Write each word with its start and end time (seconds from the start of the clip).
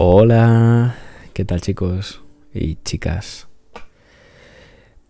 Hola, 0.00 0.94
¿qué 1.32 1.44
tal 1.44 1.60
chicos 1.60 2.22
y 2.54 2.76
chicas? 2.84 3.48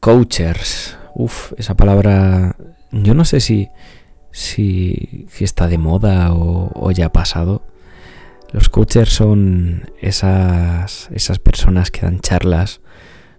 Coachers. 0.01 0.97
Uf, 1.15 1.53
esa 1.59 1.77
palabra 1.77 2.57
yo 2.91 3.13
no 3.13 3.27
sé 3.27 3.41
si, 3.41 3.69
si, 4.31 5.27
está 5.41 5.69
de 5.69 5.77
moda 5.77 6.33
o, 6.33 6.91
ya 6.91 7.05
ha 7.05 7.13
pasado. 7.13 7.61
Los 8.51 8.71
coachers 8.71 9.11
son 9.11 9.91
esas, 10.01 11.11
esas 11.13 11.39
personas 11.39 11.91
que 11.91 12.07
dan 12.07 12.21
charlas 12.21 12.81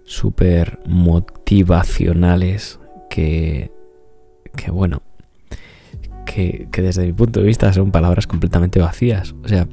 súper 0.03 0.77
motivacionales 0.85 2.79
que, 3.09 3.71
que 4.55 4.69
bueno, 4.69 5.01
que, 6.27 6.67
que 6.71 6.83
desde 6.83 7.07
mi 7.07 7.13
punto 7.13 7.39
de 7.39 7.47
vista 7.47 7.73
son 7.73 7.89
palabras 7.89 8.27
completamente 8.27 8.79
vacías. 8.79 9.33
O 9.43 9.47
sea, 9.47 9.67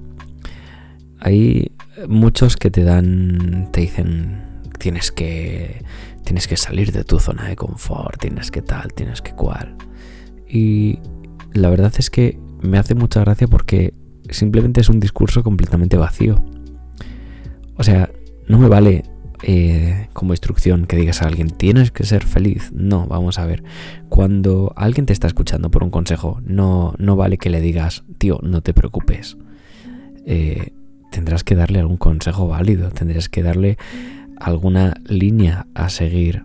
hay 1.26 1.72
muchos 2.06 2.56
que 2.56 2.70
te 2.70 2.84
dan, 2.84 3.68
te 3.72 3.80
dicen, 3.80 4.60
tienes 4.78 5.10
que, 5.10 5.82
tienes 6.22 6.46
que 6.46 6.56
salir 6.56 6.92
de 6.92 7.02
tu 7.02 7.18
zona 7.18 7.48
de 7.48 7.56
confort, 7.56 8.20
tienes 8.20 8.52
que 8.52 8.62
tal, 8.62 8.92
tienes 8.94 9.22
que 9.22 9.32
cual. 9.32 9.74
Y 10.48 11.00
la 11.52 11.68
verdad 11.68 11.92
es 11.98 12.10
que 12.10 12.38
me 12.62 12.78
hace 12.78 12.94
mucha 12.94 13.22
gracia 13.22 13.48
porque 13.48 13.92
simplemente 14.30 14.80
es 14.80 14.88
un 14.88 15.00
discurso 15.00 15.42
completamente 15.42 15.96
vacío. 15.96 16.44
O 17.74 17.82
sea, 17.82 18.08
no 18.46 18.58
me 18.58 18.68
vale 18.68 19.02
eh, 19.42 20.06
como 20.12 20.32
instrucción 20.32 20.86
que 20.86 20.94
digas 20.94 21.22
a 21.22 21.26
alguien, 21.26 21.48
tienes 21.48 21.90
que 21.90 22.04
ser 22.04 22.24
feliz. 22.24 22.70
No, 22.72 23.08
vamos 23.08 23.40
a 23.40 23.46
ver. 23.46 23.64
Cuando 24.08 24.72
alguien 24.76 25.06
te 25.06 25.12
está 25.12 25.26
escuchando 25.26 25.72
por 25.72 25.82
un 25.82 25.90
consejo, 25.90 26.40
no, 26.44 26.94
no 26.98 27.16
vale 27.16 27.36
que 27.36 27.50
le 27.50 27.60
digas, 27.60 28.04
tío, 28.18 28.38
no 28.44 28.62
te 28.62 28.72
preocupes. 28.72 29.36
Eh, 30.24 30.72
tendrás 31.16 31.44
que 31.44 31.54
darle 31.54 31.78
algún 31.80 31.96
consejo 31.96 32.46
válido, 32.46 32.90
tendrás 32.90 33.30
que 33.30 33.42
darle 33.42 33.78
alguna 34.38 35.00
línea 35.06 35.66
a 35.74 35.88
seguir. 35.88 36.44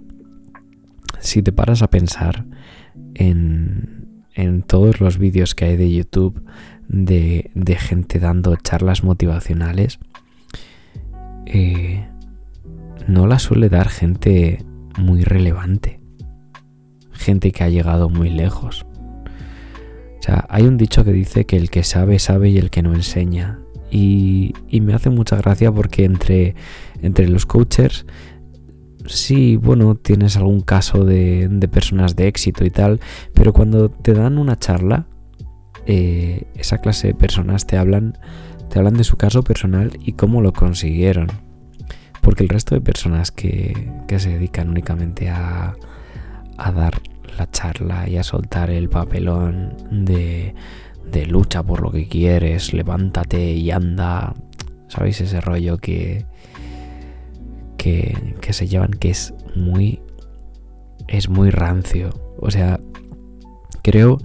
Si 1.20 1.44
te 1.44 1.52
paras 1.52 1.82
a 1.82 1.90
pensar 1.90 2.46
en, 3.14 4.24
en 4.34 4.64
todos 4.64 5.02
los 5.02 5.18
vídeos 5.18 5.56
que 5.56 5.66
hay 5.66 5.76
de 5.76 5.92
YouTube 5.92 6.42
de, 6.88 7.52
de 7.54 7.76
gente 7.76 8.18
dando 8.20 8.56
charlas 8.56 9.04
motivacionales, 9.04 10.00
eh, 11.48 12.08
no 13.10 13.28
la 13.28 13.40
suele 13.40 13.68
dar 13.68 13.90
gente 13.90 14.64
muy 14.98 15.26
relevante, 15.26 16.00
gente 17.12 17.52
que 17.52 17.66
ha 17.66 17.70
llegado 17.70 18.08
muy 18.08 18.30
lejos. 18.30 18.86
O 20.20 20.24
sea, 20.24 20.46
hay 20.48 20.64
un 20.64 20.78
dicho 20.78 21.04
que 21.04 21.12
dice 21.12 21.46
que 21.46 21.58
el 21.58 21.70
que 21.70 21.84
sabe 21.84 22.20
sabe 22.20 22.52
y 22.52 22.58
el 22.58 22.70
que 22.70 22.84
no 22.84 22.94
enseña. 22.94 23.60
Y, 23.92 24.54
me 24.82 24.94
hace 24.94 25.10
mucha 25.10 25.36
gracia 25.36 25.72
porque 25.72 26.06
entre, 26.06 26.56
entre 27.02 27.28
los 27.28 27.46
coaches, 27.46 28.06
sí, 29.06 29.58
bueno, 29.58 29.96
tienes 29.96 30.38
algún 30.38 30.62
caso 30.62 31.04
de, 31.04 31.50
personas 31.72 32.16
de 32.16 32.28
éxito 32.28 32.64
y 32.64 32.70
tal, 32.70 33.00
pero 33.34 33.54
cuando 33.54 33.90
te 33.90 34.14
dan 34.14 34.38
una 34.38 34.58
charla, 34.58 35.08
eh, 35.86 36.44
esa 36.56 36.78
clase 36.78 37.08
de 37.08 37.14
personas 37.16 37.68
te 37.68 37.78
hablan, 37.78 38.18
te 38.70 38.80
hablan 38.80 38.94
de 38.94 39.04
su 39.04 39.18
caso 39.18 39.44
personal 39.44 39.92
y 40.00 40.14
cómo 40.14 40.42
lo 40.42 40.54
consiguieron. 40.54 41.28
Porque 42.22 42.44
el 42.44 42.50
resto 42.50 42.76
de 42.76 42.82
personas 42.82 43.32
que, 43.32 43.92
que 44.08 44.20
se 44.20 44.30
dedican 44.30 44.70
únicamente 44.70 45.30
a, 45.30 45.76
a 46.58 46.72
dar 46.72 47.02
la 47.38 47.50
charla 47.50 48.08
y 48.08 48.18
a 48.18 48.24
soltar 48.24 48.70
el 48.70 48.90
papelón 48.90 49.74
de 49.90 50.54
de 51.06 51.26
lucha 51.26 51.64
por 51.64 51.82
lo 51.82 51.92
que 51.92 52.08
quieres, 52.08 52.74
levántate 52.74 53.54
y 53.54 53.72
anda. 53.72 54.34
¿Sabéis 54.88 55.22
ese 55.22 55.40
rollo 55.42 55.78
que, 55.78 56.26
que, 57.78 58.36
que 58.42 58.54
se 58.54 58.68
llevan 58.68 58.92
que 58.92 59.10
es 59.10 59.34
muy 59.56 60.02
es 61.12 61.30
muy 61.30 61.50
rancio. 61.50 62.10
O 62.38 62.50
sea, 62.52 62.80
creo 63.84 64.18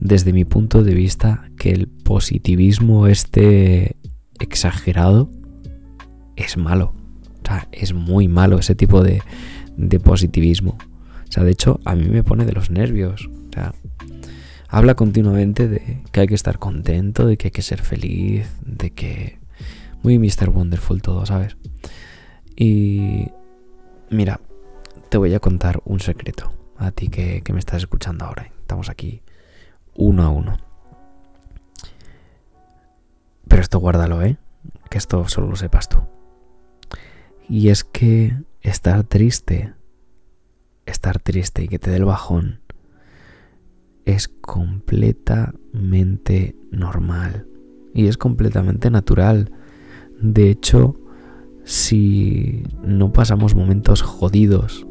desde 0.00 0.32
mi 0.32 0.44
punto 0.44 0.82
de 0.82 0.94
vista 0.94 1.48
que 1.58 1.70
el 1.70 1.88
positivismo 1.88 3.06
este 3.06 3.96
exagerado 4.40 5.30
es 6.36 6.56
malo. 6.56 6.94
O 7.42 7.46
sea, 7.46 7.68
es 7.72 7.92
muy 7.92 8.28
malo 8.28 8.58
ese 8.58 8.74
tipo 8.74 9.02
de, 9.02 9.22
de 9.76 10.00
positivismo. 10.00 10.76
O 11.28 11.32
sea, 11.32 11.44
de 11.44 11.52
hecho, 11.52 11.80
a 11.84 11.94
mí 11.94 12.08
me 12.08 12.22
pone 12.22 12.44
de 12.44 12.52
los 12.52 12.70
nervios. 12.70 13.28
O 13.48 13.52
sea, 13.52 13.74
habla 14.68 14.94
continuamente 14.94 15.68
de 15.68 16.02
que 16.12 16.20
hay 16.20 16.26
que 16.26 16.34
estar 16.34 16.58
contento, 16.58 17.26
de 17.26 17.36
que 17.36 17.48
hay 17.48 17.52
que 17.52 17.62
ser 17.62 17.82
feliz, 17.82 18.48
de 18.62 18.90
que... 18.90 19.38
Muy 20.02 20.18
Mr. 20.18 20.50
Wonderful 20.50 21.02
todo, 21.02 21.26
¿sabes? 21.26 21.56
Y... 22.54 23.28
Mira, 24.10 24.40
te 25.08 25.18
voy 25.18 25.34
a 25.34 25.40
contar 25.40 25.80
un 25.84 26.00
secreto 26.00 26.52
a 26.78 26.90
ti 26.90 27.08
que, 27.08 27.42
me 27.52 27.58
estás 27.58 27.78
escuchando 27.82 28.24
ahora. 28.24 28.50
Estamos 28.60 28.88
aquí 28.88 29.22
uno 29.94 30.22
a 30.22 30.28
uno. 30.28 30.58
Pero 33.48 33.62
esto 33.62 33.78
guárdalo, 33.78 34.22
¿eh? 34.22 34.36
Que 34.90 34.98
esto 34.98 35.26
solo 35.28 35.48
lo 35.48 35.56
sepas 35.56 35.88
tú. 35.88 35.98
Y 37.48 37.68
es 37.68 37.84
que 37.84 38.36
estar 38.60 39.04
triste, 39.04 39.74
estar 40.84 41.20
triste 41.20 41.62
y 41.62 41.68
que 41.68 41.78
te 41.78 41.90
dé 41.90 41.96
el 41.96 42.04
bajón, 42.04 42.60
es 44.06 44.28
completamente 44.28 46.56
normal 46.70 47.46
y 47.92 48.06
es 48.06 48.16
completamente 48.16 48.90
natural. 48.90 49.50
De 50.20 50.48
hecho, 50.48 50.96
si 51.64 52.62
no 52.82 53.12
pasamos 53.12 53.54
momentos 53.54 54.02
jodidos, 54.02 54.86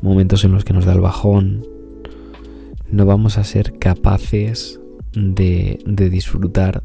momentos 0.00 0.44
en 0.44 0.52
los 0.52 0.64
que 0.64 0.72
nos 0.72 0.84
da 0.84 0.92
el 0.92 1.00
bajón, 1.00 1.66
no 2.90 3.04
vamos 3.04 3.38
a 3.38 3.44
ser 3.44 3.78
capaces 3.78 4.80
de, 5.12 5.80
disfrutar 5.86 6.84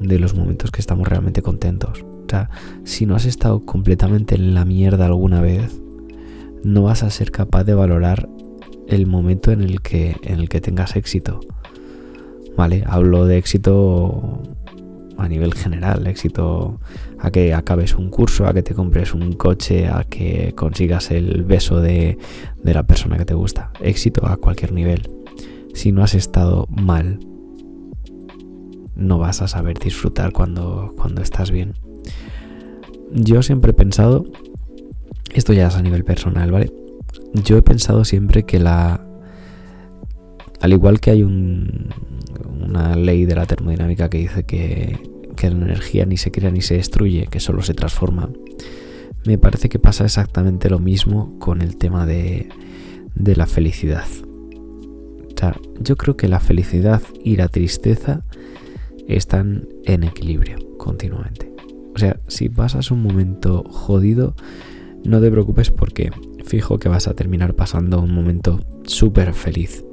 de 0.00 0.18
los 0.18 0.34
momentos 0.34 0.70
que 0.70 0.80
estamos 0.80 1.06
realmente 1.06 1.42
contentos. 1.42 2.02
O 2.02 2.26
sea, 2.28 2.48
si 2.84 3.04
no 3.04 3.14
has 3.14 3.26
estado 3.26 3.66
completamente 3.66 4.34
en 4.34 4.54
la 4.54 4.64
mierda 4.64 5.04
alguna 5.04 5.42
vez, 5.42 5.82
no 6.64 6.84
vas 6.84 7.02
a 7.02 7.10
ser 7.10 7.30
capaz 7.30 7.64
de 7.64 7.74
valorar 7.74 8.30
el 8.92 9.06
momento 9.06 9.52
en 9.52 9.62
el 9.62 9.80
que, 9.80 10.16
en 10.22 10.40
el 10.40 10.48
que 10.48 10.60
tengas 10.60 10.96
éxito. 10.96 11.40
¿Vale? 12.56 12.84
Hablo 12.86 13.26
de 13.26 13.38
éxito 13.38 14.42
a 15.16 15.28
nivel 15.28 15.54
general, 15.54 16.06
éxito 16.06 16.80
a 17.18 17.30
que 17.30 17.54
acabes 17.54 17.94
un 17.94 18.10
curso, 18.10 18.46
a 18.46 18.52
que 18.52 18.62
te 18.62 18.74
compres 18.74 19.14
un 19.14 19.32
coche, 19.32 19.88
a 19.88 20.04
que 20.04 20.52
consigas 20.56 21.10
el 21.10 21.44
beso 21.44 21.80
de, 21.80 22.18
de 22.62 22.74
la 22.74 22.82
persona 22.82 23.16
que 23.16 23.24
te 23.24 23.34
gusta. 23.34 23.70
Éxito 23.80 24.26
a 24.26 24.36
cualquier 24.36 24.72
nivel. 24.72 25.08
Si 25.74 25.92
no 25.92 26.02
has 26.02 26.14
estado 26.14 26.66
mal, 26.68 27.20
no 28.94 29.18
vas 29.18 29.42
a 29.42 29.48
saber 29.48 29.78
disfrutar 29.78 30.32
cuando, 30.32 30.92
cuando 30.96 31.22
estás 31.22 31.50
bien. 31.50 31.74
Yo 33.12 33.42
siempre 33.42 33.70
he 33.70 33.74
pensado, 33.74 34.24
esto 35.34 35.52
ya 35.52 35.68
es 35.68 35.76
a 35.76 35.82
nivel 35.82 36.04
personal, 36.04 36.50
¿vale? 36.50 36.81
Yo 37.34 37.56
he 37.56 37.62
pensado 37.62 38.04
siempre 38.04 38.44
que 38.44 38.58
la... 38.58 39.06
Al 40.60 40.72
igual 40.72 41.00
que 41.00 41.10
hay 41.10 41.22
una 41.22 42.94
ley 42.96 43.24
de 43.24 43.34
la 43.34 43.46
termodinámica 43.46 44.08
que 44.08 44.18
dice 44.18 44.44
que, 44.44 44.96
que 45.34 45.50
la 45.50 45.56
energía 45.56 46.06
ni 46.06 46.16
se 46.16 46.30
crea 46.30 46.52
ni 46.52 46.60
se 46.60 46.74
destruye, 46.74 47.26
que 47.26 47.40
solo 47.40 47.62
se 47.62 47.74
transforma, 47.74 48.30
me 49.24 49.38
parece 49.38 49.68
que 49.68 49.80
pasa 49.80 50.04
exactamente 50.04 50.70
lo 50.70 50.78
mismo 50.78 51.36
con 51.40 51.62
el 51.62 51.76
tema 51.76 52.06
de 52.06 52.48
la 53.16 53.46
felicidad. 53.46 54.06
O 55.34 55.38
sea, 55.38 55.58
yo 55.80 55.96
creo 55.96 56.16
que 56.16 56.28
la 56.28 56.38
felicidad 56.38 57.02
y 57.24 57.34
la 57.34 57.48
tristeza 57.48 58.24
están 59.08 59.68
en 59.84 60.04
equilibrio 60.04 60.76
continuamente. 60.78 61.52
O 61.94 61.98
sea, 61.98 62.20
si 62.28 62.48
pasas 62.48 62.90
un 62.90 63.02
momento 63.02 63.64
jodido, 63.68 64.34
no 65.04 65.20
te 65.20 65.30
preocupes 65.30 65.70
porque 65.70 66.10
fijo 66.44 66.78
que 66.78 66.88
vas 66.88 67.08
a 67.08 67.14
terminar 67.14 67.54
pasando 67.54 68.00
un 68.00 68.14
momento 68.14 68.60
súper 68.84 69.34
feliz. 69.34 69.84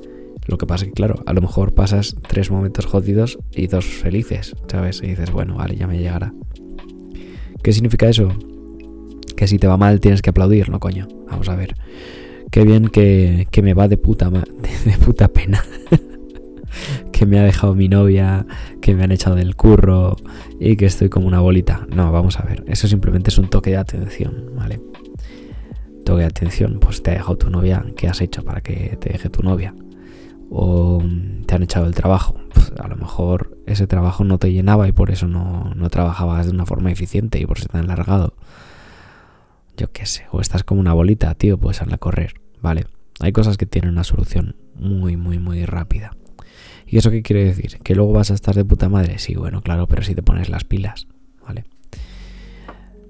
Lo 0.48 0.57
que 0.57 0.66
pasa 0.66 0.86
es 0.86 0.90
que, 0.90 0.96
claro, 0.96 1.22
a 1.25 1.34
lo 1.34 1.42
mejor 1.42 1.74
pasas 1.74 2.16
tres 2.28 2.50
momentos 2.50 2.86
jodidos 2.86 3.38
y 3.51 3.68
dos 3.68 3.86
felices, 3.86 4.56
¿sabes? 4.68 5.01
Y 5.04 5.07
dices, 5.07 5.31
bueno, 5.31 5.56
vale, 5.56 5.75
ya 5.75 5.86
me 5.86 6.00
llegará. 6.00 6.34
¿Qué 7.62 7.72
significa 7.72 8.10
eso? 8.10 8.30
Que 9.36 9.48
si 9.48 9.60
te 9.60 9.68
va 9.68 9.78
mal 9.78 10.00
tienes 10.00 10.22
que 10.22 10.31
aplaudir, 10.31 10.69
no 10.69 10.80
coño. 10.80 11.07
Vamos 11.30 11.50
a 11.50 11.56
ver. 11.56 11.75
Qué 12.52 12.63
bien 12.63 12.88
que, 12.88 13.48
que 13.52 13.62
me 13.62 13.74
va 13.75 13.88
de 13.88 13.98
puta, 13.98 14.30
de, 14.86 14.98
puta 15.06 15.28
pena. 15.28 15.63
que 17.12 17.25
me 17.25 17.40
ha 17.40 17.44
dejado 17.44 17.75
mi 17.75 17.88
novia, 17.88 18.48
que 18.81 18.95
me 18.95 19.04
han 19.04 19.12
echado 19.12 19.36
del 19.36 19.56
curro 19.56 20.16
y 20.60 20.78
que 20.78 20.86
estoy 20.86 21.10
como 21.10 21.28
una 21.28 21.42
bolita. 21.42 21.86
No, 21.94 22.12
vamos 22.12 22.40
a 22.40 22.44
ver. 22.44 22.63
Eso 22.68 22.88
simplemente 22.88 23.30
es 23.30 23.38
un 23.38 23.50
toque 23.50 23.69
de 23.69 23.78
atención, 23.78 24.52
¿vale? 24.56 24.80
Toque 26.09 26.21
de 26.21 26.27
atención, 26.27 26.79
pues 26.79 27.03
te 27.03 27.11
ha 27.11 27.13
dejado 27.13 27.38
tu 27.38 27.50
novia, 27.51 27.85
¿qué 27.95 28.07
has 28.07 28.19
hecho 28.21 28.44
para 28.44 28.61
que 28.61 28.97
te 29.00 29.09
deje 29.09 29.29
tu 29.29 29.44
novia? 29.44 29.75
O 30.50 31.03
te 31.45 31.53
han 31.53 31.61
echado 31.61 31.85
el 31.85 31.94
trabajo, 31.94 32.35
pues 32.51 32.73
a 32.79 32.88
lo 32.88 32.95
mejor 32.95 33.59
ese 33.67 33.85
trabajo 33.85 34.23
no 34.23 34.39
te 34.39 34.51
llenaba 34.51 34.88
y 34.88 34.91
por 34.91 35.11
eso 35.11 35.27
no, 35.27 35.71
no 35.75 35.89
trabajabas 35.91 36.47
de 36.47 36.51
una 36.51 36.65
forma 36.65 36.91
eficiente 36.91 37.39
y 37.39 37.45
por 37.45 37.59
eso 37.59 37.67
te 37.67 37.77
han 37.77 37.88
largado. 37.88 38.33
Yo 39.77 39.91
qué 39.91 40.07
sé, 40.07 40.25
o 40.31 40.41
estás 40.41 40.63
como 40.63 40.81
una 40.81 40.94
bolita, 40.94 41.33
tío, 41.35 41.59
pues 41.59 41.79
anda 41.81 41.95
a 41.95 42.00
correr, 42.00 42.41
¿vale? 42.59 42.88
Hay 43.19 43.31
cosas 43.31 43.57
que 43.57 43.67
tienen 43.67 43.91
una 43.91 44.03
solución 44.03 44.56
muy, 44.73 45.15
muy, 45.15 45.38
muy 45.38 45.63
rápida. 45.65 46.17
¿Y 46.88 46.97
eso 46.97 47.11
qué 47.11 47.21
quiere 47.21 47.45
decir? 47.45 47.77
¿Que 47.83 47.94
luego 47.94 48.13
vas 48.13 48.31
a 48.31 48.33
estar 48.33 48.56
de 48.56 48.65
puta 48.65 48.89
madre? 48.89 49.19
Sí, 49.19 49.35
bueno, 49.35 49.61
claro, 49.61 49.88
pero 49.88 50.01
si 50.01 50.15
te 50.15 50.23
pones 50.23 50.50
las 50.50 50.63
pilas, 50.63 51.07
¿vale? 51.45 51.65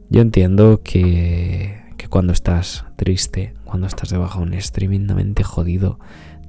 Yo 0.10 0.22
entiendo 0.22 0.82
que 0.84 1.80
cuando 2.10 2.34
estás 2.34 2.86
triste, 2.96 3.54
cuando 3.64 3.88
estás 3.88 4.10
de 4.10 4.18
bajón, 4.18 4.54
es 4.54 4.72
tremendamente 4.72 5.44
jodido 5.44 6.00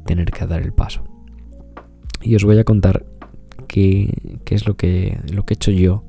tener 0.06 0.30
que 0.30 0.46
dar 0.46 0.62
el 0.62 0.72
paso. 0.72 1.04
Y 2.22 2.34
os 2.34 2.44
voy 2.44 2.58
a 2.58 2.64
contar 2.64 3.06
qué, 3.68 4.12
es 4.46 4.66
lo 4.66 4.76
que, 4.76 5.18
lo 5.32 5.44
que 5.44 5.54
he 5.54 5.56
hecho 5.56 5.70
yo, 5.70 6.04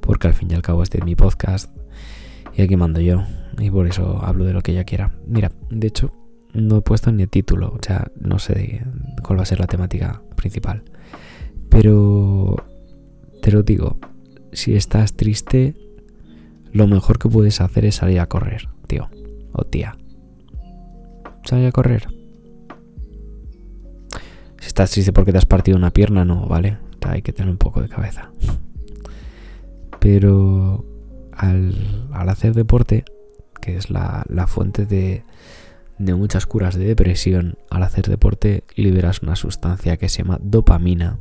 porque 0.00 0.28
al 0.28 0.34
fin 0.34 0.50
y 0.50 0.54
al 0.54 0.62
cabo 0.62 0.82
este 0.82 0.98
es 0.98 1.04
mi 1.04 1.14
podcast 1.16 1.74
y 2.56 2.62
aquí 2.62 2.76
mando 2.76 3.00
yo, 3.00 3.24
y 3.58 3.70
por 3.70 3.86
eso 3.86 4.20
hablo 4.24 4.44
de 4.44 4.52
lo 4.52 4.62
que 4.62 4.72
ella 4.72 4.84
quiera. 4.84 5.12
Mira, 5.26 5.52
de 5.70 5.86
hecho, 5.86 6.12
no 6.52 6.78
he 6.78 6.82
puesto 6.82 7.12
ni 7.12 7.22
el 7.22 7.28
título, 7.28 7.68
o 7.68 7.78
sea, 7.82 8.10
no 8.18 8.38
sé 8.38 8.82
cuál 9.22 9.38
va 9.38 9.42
a 9.42 9.46
ser 9.46 9.60
la 9.60 9.66
temática 9.66 10.22
principal. 10.36 10.82
Pero 11.68 12.56
te 13.42 13.52
lo 13.52 13.62
digo, 13.62 13.98
si 14.52 14.74
estás 14.74 15.14
triste, 15.14 15.74
lo 16.72 16.86
mejor 16.86 17.18
que 17.18 17.28
puedes 17.28 17.60
hacer 17.60 17.84
es 17.84 17.96
salir 17.96 18.20
a 18.20 18.26
correr, 18.26 18.68
tío 18.86 19.08
o 19.52 19.64
tía. 19.64 19.96
Salir 21.44 21.66
a 21.66 21.72
correr. 21.72 22.08
Si 24.58 24.66
estás 24.66 24.90
triste 24.90 25.12
porque 25.12 25.32
te 25.32 25.38
has 25.38 25.46
partido 25.46 25.76
una 25.76 25.92
pierna, 25.92 26.24
no, 26.24 26.46
¿vale? 26.46 26.78
hay 27.06 27.22
que 27.22 27.32
tener 27.32 27.50
un 27.50 27.58
poco 27.58 27.82
de 27.82 27.88
cabeza. 27.88 28.30
Pero 30.00 30.84
al, 31.32 31.74
hacer 32.12 32.52
deporte, 32.52 33.04
que 33.60 33.76
es 33.76 33.90
la 33.90 34.46
fuente 34.48 34.86
de, 34.86 35.22
de 35.98 36.14
muchas 36.14 36.46
curas 36.46 36.76
de 36.76 36.84
depresión, 36.84 37.58
al 37.70 37.82
hacer 37.82 38.06
deporte 38.06 38.64
liberas 38.74 39.22
una 39.22 39.36
sustancia 39.36 39.96
que 39.96 40.08
se 40.08 40.22
llama 40.22 40.38
dopamina, 40.42 41.18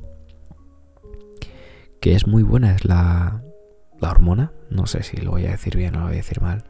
que 2.01 2.13
es 2.13 2.27
muy 2.27 2.43
buena, 2.43 2.75
es 2.75 2.85
la, 2.85 3.41
la 3.99 4.11
hormona, 4.11 4.51
no 4.69 4.85
sé 4.85 5.03
si 5.03 5.17
lo 5.17 5.31
voy 5.31 5.45
a 5.45 5.51
decir 5.51 5.77
bien 5.77 5.95
o 5.95 5.99
lo 5.99 6.05
voy 6.05 6.13
a 6.13 6.17
decir 6.17 6.41
mal. 6.41 6.65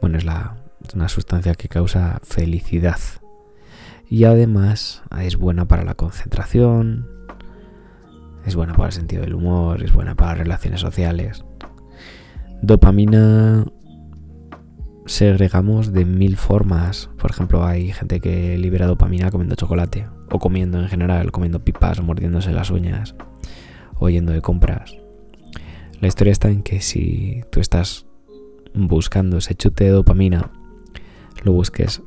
Bueno, 0.00 0.18
es 0.18 0.24
la, 0.24 0.56
una 0.94 1.08
sustancia 1.08 1.54
que 1.54 1.68
causa 1.68 2.20
felicidad. 2.22 2.98
Y 4.08 4.24
además 4.24 5.02
es 5.20 5.36
buena 5.36 5.68
para 5.68 5.84
la 5.84 5.94
concentración, 5.94 7.08
es 8.44 8.56
buena 8.56 8.74
para 8.74 8.86
el 8.86 8.92
sentido 8.92 9.22
del 9.22 9.34
humor, 9.34 9.82
es 9.82 9.92
buena 9.92 10.16
para 10.16 10.34
relaciones 10.34 10.80
sociales. 10.80 11.44
Dopamina 12.62 13.66
segregamos 15.06 15.92
de 15.92 16.04
mil 16.04 16.36
formas. 16.36 17.10
Por 17.18 17.30
ejemplo, 17.30 17.64
hay 17.64 17.92
gente 17.92 18.20
que 18.20 18.58
libera 18.58 18.86
dopamina 18.86 19.30
comiendo 19.30 19.54
chocolate, 19.54 20.08
o 20.30 20.38
comiendo 20.38 20.80
en 20.80 20.88
general, 20.88 21.32
comiendo 21.32 21.64
pipas, 21.64 21.98
o 21.98 22.02
mordiéndose 22.02 22.52
las 22.52 22.70
uñas, 22.70 23.14
o 23.96 24.08
yendo 24.08 24.32
de 24.32 24.42
compras. 24.42 24.96
La 26.00 26.08
historia 26.08 26.32
está 26.32 26.48
en 26.48 26.62
que 26.62 26.80
si 26.80 27.42
tú 27.50 27.60
estás 27.60 28.06
buscando 28.74 29.38
ese 29.38 29.54
chute 29.54 29.84
de 29.84 29.90
dopamina, 29.90 30.50
lo 31.42 31.52
busques 31.52 32.02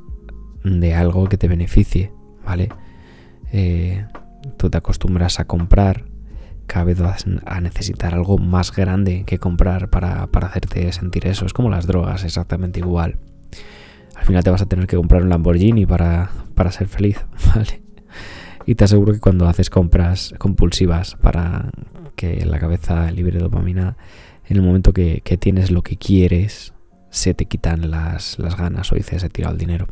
de 0.64 0.94
algo 0.94 1.28
que 1.28 1.36
te 1.36 1.48
beneficie, 1.48 2.12
¿vale? 2.44 2.68
Eh, 3.52 4.06
tú 4.56 4.70
te 4.70 4.78
acostumbras 4.78 5.40
a 5.40 5.46
comprar 5.46 6.04
cada 6.66 6.84
vez 6.84 7.00
vas 7.00 7.24
a 7.46 7.60
necesitar 7.60 8.14
algo 8.14 8.38
más 8.38 8.74
grande 8.74 9.24
que 9.24 9.38
comprar 9.38 9.90
para, 9.90 10.24
hacerte 10.24 10.90
sentir 10.92 11.26
eso. 11.26 11.46
Es 11.46 11.52
como 11.52 11.70
las 11.70 11.86
drogas, 11.86 12.24
exactamente 12.24 12.80
igual. 12.80 13.18
Al 14.16 14.24
final 14.24 14.44
te 14.44 14.50
vas 14.50 14.62
a 14.62 14.66
tener 14.66 14.86
que 14.86 14.96
comprar 14.96 15.22
un 15.22 15.28
Lamborghini 15.28 15.86
para, 15.86 16.30
ser 16.70 16.88
feliz, 16.88 17.24
¿vale? 17.54 17.82
Y 18.66 18.76
te 18.76 18.84
aseguro 18.84 19.12
que 19.12 19.20
cuando 19.20 19.46
haces 19.46 19.68
compras 19.68 20.34
compulsivas 20.38 21.16
para 21.16 21.70
que 22.16 22.44
la 22.46 22.58
cabeza 22.58 23.10
libre 23.10 23.38
dopamina, 23.38 23.96
en 24.46 24.56
el 24.56 24.62
momento 24.62 24.92
que, 24.92 25.20
tienes 25.38 25.70
lo 25.70 25.82
que 25.82 25.96
quieres, 25.96 26.74
se 27.10 27.34
te 27.34 27.46
quitan 27.46 27.90
las, 27.90 28.38
las 28.38 28.56
ganas 28.56 28.92
o 28.92 28.96
dices 28.96 29.22
he 29.22 29.28
tirado 29.28 29.54
el 29.54 29.58
dinero. 29.58 29.86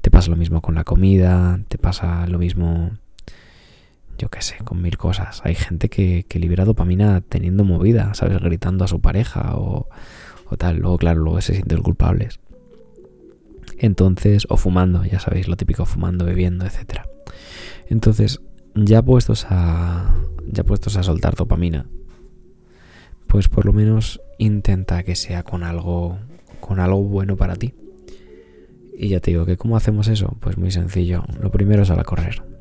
Te 0.00 0.10
pasa 0.10 0.30
lo 0.30 0.36
mismo 0.36 0.60
con 0.60 0.74
la 0.74 0.84
comida, 0.84 1.60
te 1.68 1.78
pasa 1.78 2.26
lo 2.26 2.38
mismo 2.38 2.90
yo 4.22 4.28
qué 4.28 4.40
sé, 4.40 4.56
con 4.64 4.80
mil 4.80 4.96
cosas. 4.96 5.40
Hay 5.44 5.54
gente 5.54 5.88
que, 5.88 6.24
libera 6.34 6.64
dopamina 6.64 7.20
teniendo 7.22 7.64
movida, 7.64 8.14
¿sabes? 8.14 8.38
Gritando 8.40 8.84
a 8.84 8.88
su 8.88 9.00
pareja 9.00 9.56
o, 9.56 9.88
tal. 10.58 10.78
Luego, 10.78 10.98
claro, 10.98 11.20
luego 11.20 11.40
se 11.40 11.54
sienten 11.54 11.82
culpables. 11.82 12.38
Entonces, 13.78 14.46
o 14.48 14.56
fumando, 14.56 15.04
ya 15.04 15.18
sabéis, 15.18 15.48
lo 15.48 15.56
típico, 15.56 15.86
fumando, 15.86 16.24
bebiendo, 16.24 16.64
etc. 16.64 17.02
Entonces, 17.88 18.40
ya 18.74 19.02
puestos 19.02 19.46
a. 19.50 20.14
Ya 20.46 20.62
puestos 20.62 20.96
a 20.96 21.02
soltar 21.02 21.34
dopamina. 21.34 21.86
Pues 23.32 23.48
por 23.48 23.66
lo 23.66 23.72
menos 23.72 24.20
intenta 24.38 25.02
que 25.02 25.16
sea 25.16 25.42
con 25.42 25.64
algo. 25.64 26.18
con 26.60 26.78
algo 26.78 27.02
bueno 27.02 27.36
para 27.36 27.56
ti. 27.56 27.74
Y 28.96 29.08
ya 29.08 29.18
te 29.18 29.32
digo 29.32 29.44
que 29.44 29.56
cómo 29.56 29.76
hacemos 29.76 30.06
eso, 30.06 30.36
pues 30.38 30.56
muy 30.56 30.70
sencillo. 30.70 31.24
Lo 31.40 31.50
primero 31.50 31.82
es 31.82 31.90
a 31.90 31.96
la 31.96 32.04
correr 32.04 32.52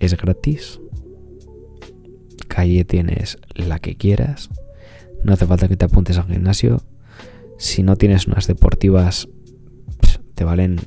es 0.00 0.16
gratis. 0.16 0.80
Calle 2.46 2.84
tienes 2.84 3.38
la 3.54 3.78
que 3.78 3.96
quieras. 3.96 4.50
No 5.24 5.32
hace 5.32 5.46
falta 5.46 5.68
que 5.68 5.76
te 5.76 5.84
apuntes 5.84 6.18
al 6.18 6.26
gimnasio. 6.26 6.82
Si 7.58 7.82
no 7.82 7.96
tienes 7.96 8.26
unas 8.26 8.46
deportivas, 8.46 9.28
te 10.34 10.44
valen 10.44 10.80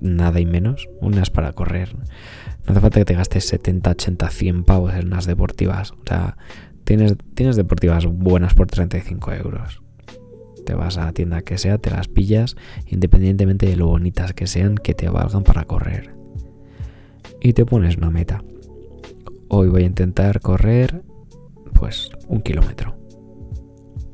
nada 0.00 0.40
y 0.40 0.46
menos. 0.46 0.88
Unas 1.00 1.30
para 1.30 1.52
correr. 1.52 1.94
No 1.96 2.72
hace 2.72 2.80
falta 2.80 3.00
que 3.00 3.04
te 3.04 3.14
gastes 3.14 3.46
70, 3.46 3.90
80, 3.90 4.30
100 4.30 4.64
pavos 4.64 4.94
en 4.94 5.06
unas 5.06 5.26
deportivas. 5.26 5.92
O 5.92 6.02
sea, 6.06 6.36
tienes, 6.84 7.56
deportivas 7.56 8.06
buenas 8.06 8.54
por 8.54 8.66
35 8.66 9.32
euros. 9.32 9.82
Te 10.64 10.74
vas 10.74 10.96
a 10.96 11.06
la 11.06 11.12
tienda 11.12 11.42
que 11.42 11.58
sea, 11.58 11.78
te 11.78 11.90
las 11.90 12.08
pillas, 12.08 12.56
independientemente 12.86 13.66
de 13.66 13.76
lo 13.76 13.86
bonitas 13.88 14.32
que 14.32 14.46
sean, 14.46 14.76
que 14.76 14.94
te 14.94 15.08
valgan 15.08 15.44
para 15.44 15.64
correr 15.64 16.14
y 17.40 17.52
te 17.52 17.66
pones 17.66 17.98
una 17.98 18.10
meta. 18.10 18.42
Hoy 19.48 19.68
voy 19.68 19.82
a 19.82 19.86
intentar 19.86 20.40
correr 20.40 21.04
pues 21.74 22.10
un 22.26 22.40
kilómetro. 22.40 22.96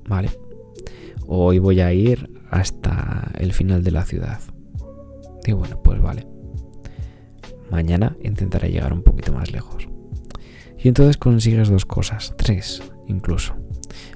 ¿Vale? 0.08 0.30
Hoy 1.28 1.60
voy 1.60 1.80
a 1.80 1.92
ir 1.92 2.28
hasta 2.50 3.30
el 3.38 3.52
final 3.52 3.84
de 3.84 3.92
la 3.92 4.04
ciudad. 4.04 4.40
Y 5.46 5.52
bueno, 5.52 5.80
pues 5.82 6.02
vale. 6.02 6.26
Mañana 7.70 8.16
intentaré 8.20 8.70
llegar 8.70 8.92
un 8.92 9.02
poquito 9.02 9.32
más 9.32 9.52
lejos. 9.52 9.88
Y 10.82 10.88
entonces 10.88 11.16
consigues 11.18 11.68
dos 11.68 11.84
cosas, 11.84 12.34
tres 12.36 12.82
incluso. 13.06 13.54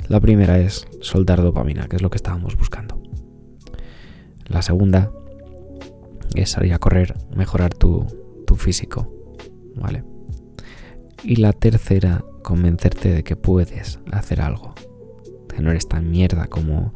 La 0.09 0.21
primera 0.21 0.59
es 0.59 0.87
soltar 1.01 1.43
dopamina, 1.43 1.89
que 1.89 1.97
es 1.97 2.03
lo 2.03 2.11
que 2.11 2.17
estábamos 2.17 2.57
buscando. 2.57 3.03
La 4.47 4.63
segunda 4.63 5.11
es 6.35 6.51
salir 6.51 6.75
a 6.75 6.79
correr, 6.79 7.15
mejorar 7.35 7.75
tu, 7.75 8.07
físico, 8.57 9.13
¿vale? 9.75 10.05
Y 11.25 11.37
la 11.37 11.53
tercera, 11.53 12.25
convencerte 12.45 13.13
de 13.13 13.25
que 13.25 13.35
puedes 13.35 13.99
hacer 14.13 14.41
algo, 14.41 14.75
que 15.49 15.61
no 15.61 15.73
eres 15.73 15.89
tan 15.89 16.09
mierda 16.09 16.47
como, 16.47 16.95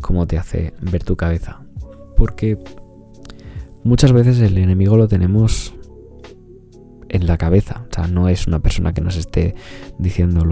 como 0.00 0.26
te 0.26 0.36
hace 0.36 0.74
ver 0.80 1.04
tu 1.04 1.16
cabeza. 1.16 1.60
Porque 2.16 2.58
muchas 3.84 4.12
veces 4.12 4.40
el 4.40 4.58
enemigo 4.58 4.96
lo 4.96 5.06
tenemos 5.06 5.76
en 7.08 7.26
la 7.26 7.38
cabeza, 7.38 7.84
o 7.90 7.94
sea, 7.94 8.06
no 8.06 8.28
es 8.28 8.46
una 8.46 8.60
persona 8.60 8.92
que 8.92 9.00
nos 9.00 9.16
esté 9.16 9.54
diciendo 9.98 10.44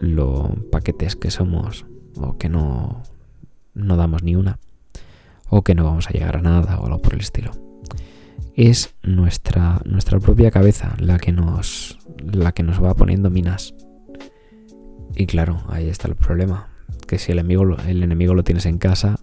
lo, 0.00 0.56
paquetes 0.70 1.16
que 1.16 1.30
somos 1.30 1.86
o 2.16 2.36
que 2.36 2.48
no, 2.48 3.02
no 3.74 3.96
damos 3.96 4.22
ni 4.22 4.36
una 4.36 4.58
o 5.48 5.62
que 5.62 5.74
no 5.74 5.84
vamos 5.84 6.08
a 6.08 6.12
llegar 6.12 6.36
a 6.36 6.42
nada 6.42 6.78
o 6.80 6.86
algo 6.86 7.00
por 7.00 7.14
el 7.14 7.20
estilo 7.20 7.52
es 8.54 8.94
nuestra, 9.02 9.80
nuestra 9.84 10.18
propia 10.20 10.50
cabeza 10.50 10.94
la 10.98 11.18
que, 11.18 11.32
nos, 11.32 11.98
la 12.18 12.52
que 12.52 12.62
nos 12.62 12.82
va 12.82 12.94
poniendo 12.94 13.30
minas. 13.30 13.74
Y 15.14 15.26
claro, 15.26 15.62
ahí 15.68 15.88
está 15.88 16.08
el 16.08 16.16
problema. 16.16 16.68
Que 17.06 17.18
si 17.18 17.32
el 17.32 17.38
enemigo, 17.38 17.76
el 17.86 18.02
enemigo 18.02 18.34
lo 18.34 18.44
tienes 18.44 18.66
en 18.66 18.78
casa, 18.78 19.16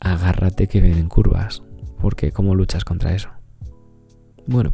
agárrate 0.00 0.68
que 0.68 0.80
vienen 0.80 1.08
curvas. 1.08 1.62
Porque 2.00 2.32
¿cómo 2.32 2.54
luchas 2.54 2.84
contra 2.84 3.14
eso? 3.14 3.30
Bueno, 4.48 4.72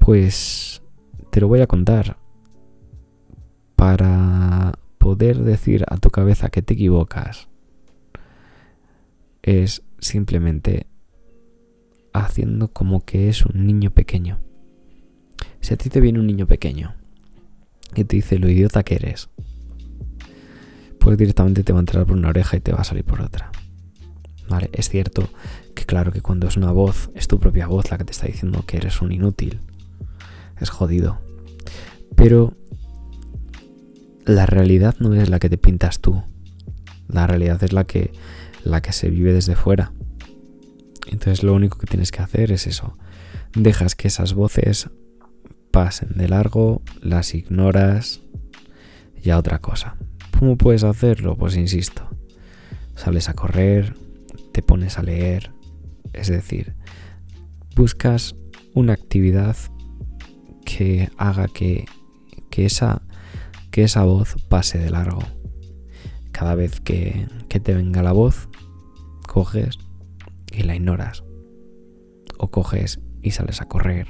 pues 0.00 0.82
te 1.30 1.40
lo 1.40 1.46
voy 1.46 1.60
a 1.60 1.68
contar. 1.68 2.16
Para 3.76 4.72
poder 4.98 5.38
decir 5.38 5.84
a 5.88 5.96
tu 5.96 6.10
cabeza 6.10 6.50
que 6.50 6.60
te 6.60 6.74
equivocas, 6.74 7.48
es 9.42 9.82
simplemente 10.00 10.88
haciendo 12.12 12.72
como 12.72 13.04
que 13.04 13.28
es 13.28 13.46
un 13.46 13.64
niño 13.64 13.92
pequeño. 13.92 14.40
Si 15.60 15.72
a 15.74 15.76
ti 15.76 15.88
te 15.88 16.00
viene 16.00 16.18
un 16.18 16.26
niño 16.26 16.48
pequeño 16.48 16.96
y 17.94 18.02
te 18.02 18.16
dice 18.16 18.40
lo 18.40 18.48
idiota 18.48 18.82
que 18.82 18.96
eres, 18.96 19.30
pues 20.98 21.16
directamente 21.16 21.62
te 21.62 21.72
va 21.72 21.78
a 21.78 21.82
entrar 21.82 22.06
por 22.06 22.16
una 22.16 22.30
oreja 22.30 22.56
y 22.56 22.60
te 22.60 22.72
va 22.72 22.80
a 22.80 22.84
salir 22.84 23.04
por 23.04 23.20
otra. 23.20 23.52
Es 24.72 24.88
cierto 24.88 25.28
que 25.74 25.84
claro 25.84 26.12
que 26.12 26.20
cuando 26.20 26.48
es 26.48 26.56
una 26.56 26.72
voz, 26.72 27.10
es 27.14 27.28
tu 27.28 27.38
propia 27.38 27.66
voz 27.66 27.90
la 27.90 27.98
que 27.98 28.04
te 28.04 28.12
está 28.12 28.26
diciendo 28.26 28.64
que 28.66 28.76
eres 28.76 29.00
un 29.00 29.12
inútil. 29.12 29.60
Es 30.60 30.70
jodido. 30.70 31.20
Pero 32.14 32.54
la 34.24 34.46
realidad 34.46 34.96
no 34.98 35.14
es 35.14 35.28
la 35.28 35.38
que 35.38 35.48
te 35.48 35.58
pintas 35.58 36.00
tú. 36.00 36.22
La 37.08 37.26
realidad 37.26 37.62
es 37.64 37.72
la 37.72 37.84
que, 37.84 38.12
la 38.64 38.82
que 38.82 38.92
se 38.92 39.10
vive 39.10 39.32
desde 39.32 39.56
fuera. 39.56 39.92
Entonces 41.06 41.42
lo 41.42 41.54
único 41.54 41.78
que 41.78 41.86
tienes 41.86 42.10
que 42.10 42.22
hacer 42.22 42.52
es 42.52 42.66
eso. 42.66 42.96
Dejas 43.54 43.94
que 43.94 44.08
esas 44.08 44.34
voces 44.34 44.90
pasen 45.70 46.10
de 46.14 46.28
largo, 46.28 46.82
las 47.00 47.34
ignoras 47.34 48.20
y 49.22 49.30
a 49.30 49.38
otra 49.38 49.58
cosa. 49.58 49.96
¿Cómo 50.38 50.56
puedes 50.56 50.84
hacerlo? 50.84 51.36
Pues 51.36 51.56
insisto, 51.56 52.02
sales 52.96 53.28
a 53.28 53.34
correr, 53.34 53.94
te 54.52 54.62
pones 54.62 54.98
a 54.98 55.02
leer, 55.02 55.52
es 56.12 56.28
decir, 56.28 56.74
buscas 57.74 58.36
una 58.74 58.92
actividad 58.92 59.56
que 60.64 61.10
haga 61.16 61.48
que, 61.48 61.86
que, 62.50 62.66
esa, 62.66 63.02
que 63.70 63.84
esa 63.84 64.04
voz 64.04 64.36
pase 64.48 64.78
de 64.78 64.90
largo. 64.90 65.22
Cada 66.30 66.54
vez 66.54 66.80
que, 66.80 67.28
que 67.48 67.60
te 67.60 67.74
venga 67.74 68.02
la 68.02 68.12
voz, 68.12 68.48
coges 69.26 69.78
y 70.52 70.62
la 70.62 70.76
ignoras. 70.76 71.24
O 72.38 72.50
coges 72.50 73.00
y 73.22 73.32
sales 73.32 73.60
a 73.60 73.66
correr. 73.66 74.08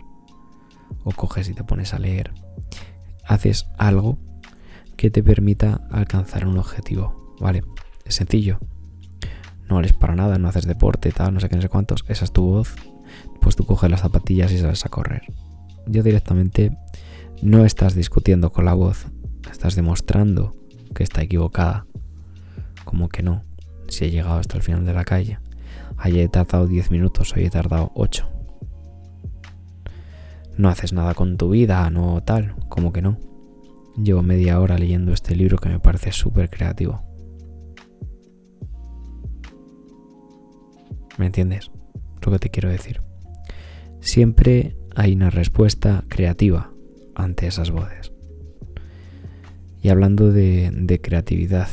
O 1.05 1.11
coges 1.13 1.49
y 1.49 1.55
te 1.55 1.65
pones 1.65 1.95
a 1.95 1.99
leer. 1.99 2.33
Haces 3.25 3.67
algo 3.79 4.19
que 4.97 5.11
te 5.11 5.23
permita 5.23 5.87
alcanzar 5.91 6.47
un 6.47 6.59
objetivo. 6.59 7.37
¿Vale? 7.41 7.63
Es 8.05 8.17
sencillo. 8.17 8.61
No 9.73 9.77
vales 9.77 9.95
para 9.95 10.15
nada, 10.15 10.37
no 10.37 10.49
haces 10.49 10.67
deporte, 10.67 11.13
tal, 11.13 11.33
no 11.33 11.41
sé 11.41 11.49
qué, 11.49 11.57
no 11.57 11.63
sé 11.63 11.71
cuántos. 11.71 12.05
Esa 12.07 12.27
es 12.27 12.33
tu 12.33 12.43
voz. 12.43 12.75
Pues 13.41 13.57
tú 13.57 13.65
coges 13.65 13.91
las 13.91 14.03
zapatillas 14.03 14.53
y 14.53 14.59
sales 14.59 14.85
a 14.85 14.91
correr. 14.91 15.23
Yo 15.87 16.03
directamente 16.03 16.77
no 17.41 17.65
estás 17.65 17.95
discutiendo 17.95 18.53
con 18.53 18.67
la 18.67 18.75
voz. 18.75 19.07
Estás 19.51 19.75
demostrando 19.75 20.55
que 20.95 21.05
está 21.05 21.23
equivocada. 21.23 21.87
Como 22.85 23.09
que 23.09 23.23
no. 23.23 23.45
Si 23.89 24.05
he 24.05 24.11
llegado 24.11 24.35
hasta 24.35 24.59
el 24.59 24.63
final 24.63 24.85
de 24.85 24.93
la 24.93 25.07
calle. 25.07 25.39
Ayer 25.97 26.25
he 26.25 26.29
tardado 26.29 26.67
10 26.67 26.91
minutos, 26.91 27.33
hoy 27.35 27.47
he 27.47 27.51
tardado 27.51 27.93
8. 27.95 28.29
No 30.59 30.69
haces 30.69 30.93
nada 30.93 31.15
con 31.15 31.39
tu 31.39 31.49
vida, 31.49 31.89
no 31.89 32.23
tal, 32.23 32.57
como 32.69 32.93
que 32.93 33.01
no. 33.01 33.17
Llevo 33.97 34.23
media 34.23 34.61
hora 34.61 34.77
leyendo 34.77 35.15
este 35.15 35.35
libro 35.35 35.57
que 35.57 35.71
me 35.71 35.81
parece 35.81 36.13
súper 36.13 36.51
creativo. 36.51 37.11
¿Me 41.19 41.27
entiendes? 41.27 41.71
Lo 42.25 42.33
que 42.33 42.39
te 42.39 42.51
quiero 42.51 42.69
decir. 42.69 43.03
Siempre 44.01 44.77
hay 44.95 45.15
una 45.15 45.31
respuesta 45.31 46.05
creativa 46.09 46.73
ante 47.15 47.47
esas 47.47 47.71
voces. 47.71 48.13
Y 49.83 49.89
hablando 49.89 50.31
de, 50.31 51.01
creatividad, 51.03 51.69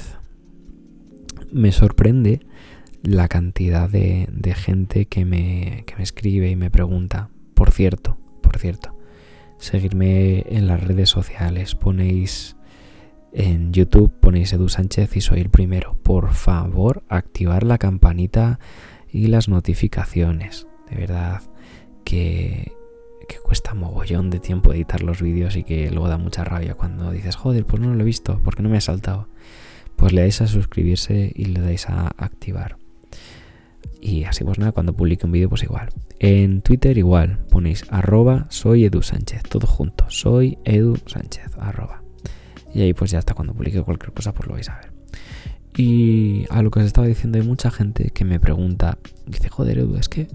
me 1.51 1.72
sorprende 1.72 2.39
la 3.03 3.27
cantidad 3.27 3.89
de, 3.89 4.27
de 4.31 4.53
gente 4.55 5.05
que 5.05 5.25
me, 5.25 5.84
que 5.86 5.96
me 5.96 6.03
escribe 6.03 6.50
y 6.50 6.55
me 6.55 6.72
pregunta. 6.72 7.29
Por 7.53 7.72
cierto, 7.72 8.17
por 8.41 8.58
cierto, 8.58 8.98
seguirme 9.58 10.46
en 10.50 10.67
las 10.67 10.84
redes 10.84 11.10
sociales. 11.10 11.75
Ponéis 11.75 12.55
en 13.31 13.72
YouTube, 13.74 14.12
ponéis 14.19 14.53
Edu 14.53 14.69
Sánchez 14.69 15.15
y 15.15 15.22
soy 15.22 15.41
el 15.41 15.50
primero. 15.50 15.96
Por 16.01 16.34
favor, 16.34 17.03
activar 17.10 17.63
la 17.63 17.77
campanita 17.77 18.60
y 19.12 19.28
las 19.28 19.50
notificaciones. 19.50 20.68
De 20.89 20.96
verdad 20.96 21.42
que, 22.04 22.72
que 23.28 23.38
cuesta 23.38 23.74
mogollón 23.74 24.30
de 24.30 24.39
tiempo 24.39 24.74
editar 24.74 25.01
los 25.01 25.22
vídeos 25.22 25.56
y 25.56 25.63
que 25.63 25.89
luego 25.92 26.10
da 26.10 26.18
mucha 26.18 26.44
rabia 26.44 26.75
cuando 26.75 27.12
dices, 27.12 27.36
joder, 27.36 27.66
pues 27.66 27.82
no 27.82 27.94
lo 27.94 28.01
he 28.01 28.06
visto, 28.06 28.42
porque 28.44 28.63
no 28.63 28.70
me 28.70 28.78
ha 28.78 28.82
saltado. 28.82 29.28
Pues 29.96 30.13
le 30.13 30.22
dais 30.22 30.42
a 30.42 30.48
suscribirse 30.48 31.32
y 31.36 31.46
le 31.46 31.60
dais 31.60 31.89
a 31.89 32.08
activar. 32.18 32.78
Y 34.01 34.24
así 34.24 34.44
pues 34.44 34.58
nada, 34.60 34.72
cuando 34.72 34.94
publique 34.94 35.25
un 35.25 35.32
vídeo 35.32 35.50
pues 35.50 35.63
igual. 35.63 35.89
En 36.20 36.62
Twitter 36.62 36.98
igual, 36.98 37.39
ponéis 37.50 37.86
arroba 37.89 38.48
soy 38.50 38.86
Edu 38.86 39.01
Sánchez, 39.01 39.44
todo 39.44 39.68
junto, 39.68 40.06
soy 40.10 40.58
Edu 40.63 40.98
Sánchez, 41.06 41.51
arroba. 41.60 42.04
Y 42.74 42.82
ahí 42.82 42.94
pues 42.94 43.12
ya 43.12 43.20
hasta 43.20 43.34
cuando 43.34 43.54
publique 43.54 43.82
cualquier 43.82 44.13
cosa 44.13 44.34
pues 44.34 44.48
lo 44.48 44.54
vais 44.54 44.70
a 44.70 44.78
ver. 44.78 44.99
Y 45.79 46.45
a 46.50 46.62
lo 46.62 46.71
que 46.71 46.81
os 46.81 46.86
estaba 46.86 47.07
diciendo 47.07 47.38
hay 47.38 47.48
mucha 47.48 47.71
gente 47.71 48.09
que 48.09 48.25
me 48.25 48.38
pregunta, 48.38 48.98
dice, 49.25 49.48
joder 49.48 49.77
Edu, 49.77 49.95
es 49.95 50.09
que 50.09 50.27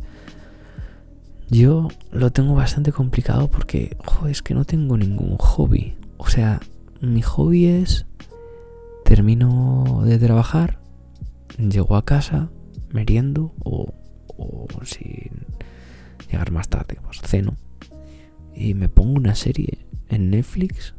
yo 1.51 1.89
lo 2.13 2.31
tengo 2.31 2.55
bastante 2.55 2.93
complicado 2.93 3.51
porque, 3.51 3.95
joder, 4.07 4.33
es 4.33 4.41
que 4.41 4.55
no 4.55 4.65
tengo 4.65 4.97
ningún 4.97 5.37
hobby. 5.37 5.99
O 6.17 6.29
sea, 6.29 6.61
mi 7.03 7.21
hobby 7.21 7.67
es, 7.67 8.07
termino 9.05 10.01
de 10.07 10.19
trabajar, 10.19 10.79
llego 11.59 11.97
a 11.97 12.07
casa, 12.07 12.49
meriendo 12.91 13.53
o, 13.63 13.93
o 14.39 14.67
sin 14.87 15.31
llegar 16.31 16.53
más 16.53 16.71
tarde, 16.71 16.97
pues 17.05 17.21
ceno 17.21 17.55
y 18.55 18.73
me 18.73 18.89
pongo 18.89 19.13
una 19.13 19.35
serie 19.35 19.85
en 20.09 20.31
Netflix 20.31 20.95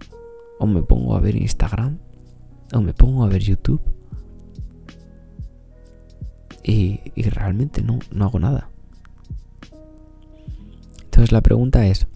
o 0.60 0.68
me 0.68 0.84
pongo 0.84 1.16
a 1.16 1.20
ver 1.20 1.36
Instagram 1.36 1.98
o 2.74 2.82
me 2.82 2.94
pongo 2.94 3.24
a 3.24 3.28
ver 3.28 3.42
YouTube 3.42 3.82
y, 6.68 7.00
realmente 7.30 7.82
no, 7.84 8.00
no 8.12 8.26
hago 8.26 8.40
nada. 8.40 8.70
Entonces 11.04 11.32
la 11.32 11.42
pregunta 11.42 11.86
es, 11.86 12.08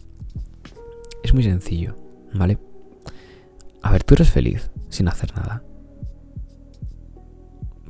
es 1.24 1.34
muy 1.34 1.44
sencillo, 1.44 1.96
¿vale? 2.34 2.58
A 3.84 3.92
ver, 3.92 4.04
tú 4.04 4.16
eres 4.16 4.32
feliz 4.32 4.72
sin 4.90 5.08
hacer 5.08 5.36
nada. 5.36 5.64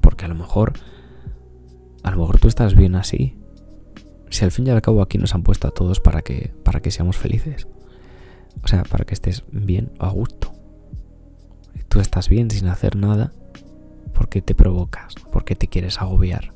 Porque 0.02 0.26
a 0.26 0.28
lo 0.28 0.36
mejor 0.36 0.74
a 2.04 2.12
lo 2.12 2.18
mejor 2.18 2.40
tú 2.40 2.48
estás 2.48 2.76
bien 2.76 2.96
así. 2.96 3.38
Si 4.30 4.44
al 4.44 4.52
fin 4.52 4.68
y 4.68 4.70
al 4.70 4.82
cabo 4.82 5.02
aquí 5.02 5.18
nos 5.18 5.34
han 5.36 5.44
puesto 5.44 5.68
a 5.68 5.72
todos 5.72 6.00
para 6.00 6.22
que, 6.22 6.54
para 6.64 6.82
que 6.82 6.92
seamos 6.92 7.18
felices. 7.18 7.68
O 8.64 8.68
sea, 8.68 8.84
para 8.84 9.06
que 9.06 9.14
estés 9.14 9.44
bien 9.52 9.92
o 10.00 10.06
a 10.06 10.10
gusto. 10.10 10.52
Tú 11.88 12.00
estás 12.00 12.30
bien 12.30 12.52
sin 12.52 12.68
hacer 12.68 12.96
nada 12.96 13.32
porque 14.20 14.42
te 14.42 14.54
provocas, 14.54 15.16
porque 15.32 15.56
te 15.56 15.70
quieres 15.70 16.02
agobiar. 16.02 16.54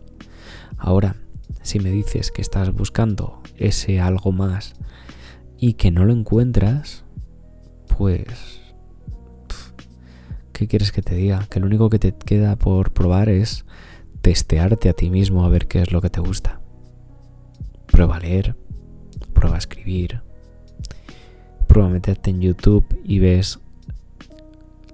Ahora, 0.78 1.16
si 1.62 1.80
me 1.80 1.92
dices 1.92 2.30
que 2.30 2.42
estás 2.42 2.74
buscando 2.74 3.42
ese 3.56 4.02
algo 4.02 4.34
más 4.34 4.76
y 5.58 5.76
que 5.76 5.90
no 5.90 6.04
lo 6.04 6.12
encuentras, 6.12 7.06
pues... 7.88 8.60
¿Qué 10.52 10.68
quieres 10.68 10.92
que 10.92 11.02
te 11.02 11.16
diga? 11.16 11.48
Que 11.50 11.62
lo 11.62 11.68
único 11.68 11.90
que 11.90 12.00
te 12.00 12.14
queda 12.14 12.58
por 12.58 12.92
probar 12.92 13.30
es 13.30 13.64
testearte 14.22 14.90
a 14.90 14.94
ti 14.94 15.10
mismo 15.10 15.46
a 15.46 15.50
ver 15.50 15.70
qué 15.70 15.82
es 15.82 15.94
lo 15.94 16.02
que 16.02 16.10
te 16.10 16.20
gusta. 16.20 16.60
Prueba 17.88 18.18
a 18.18 18.20
leer, 18.20 18.58
prueba 19.32 19.56
a 19.56 19.60
escribir, 19.60 20.22
prueba 21.70 21.90
a 21.90 21.94
meterte 21.94 22.30
en 22.30 22.42
YouTube 22.42 22.86
y 23.06 23.20
ves 23.20 23.62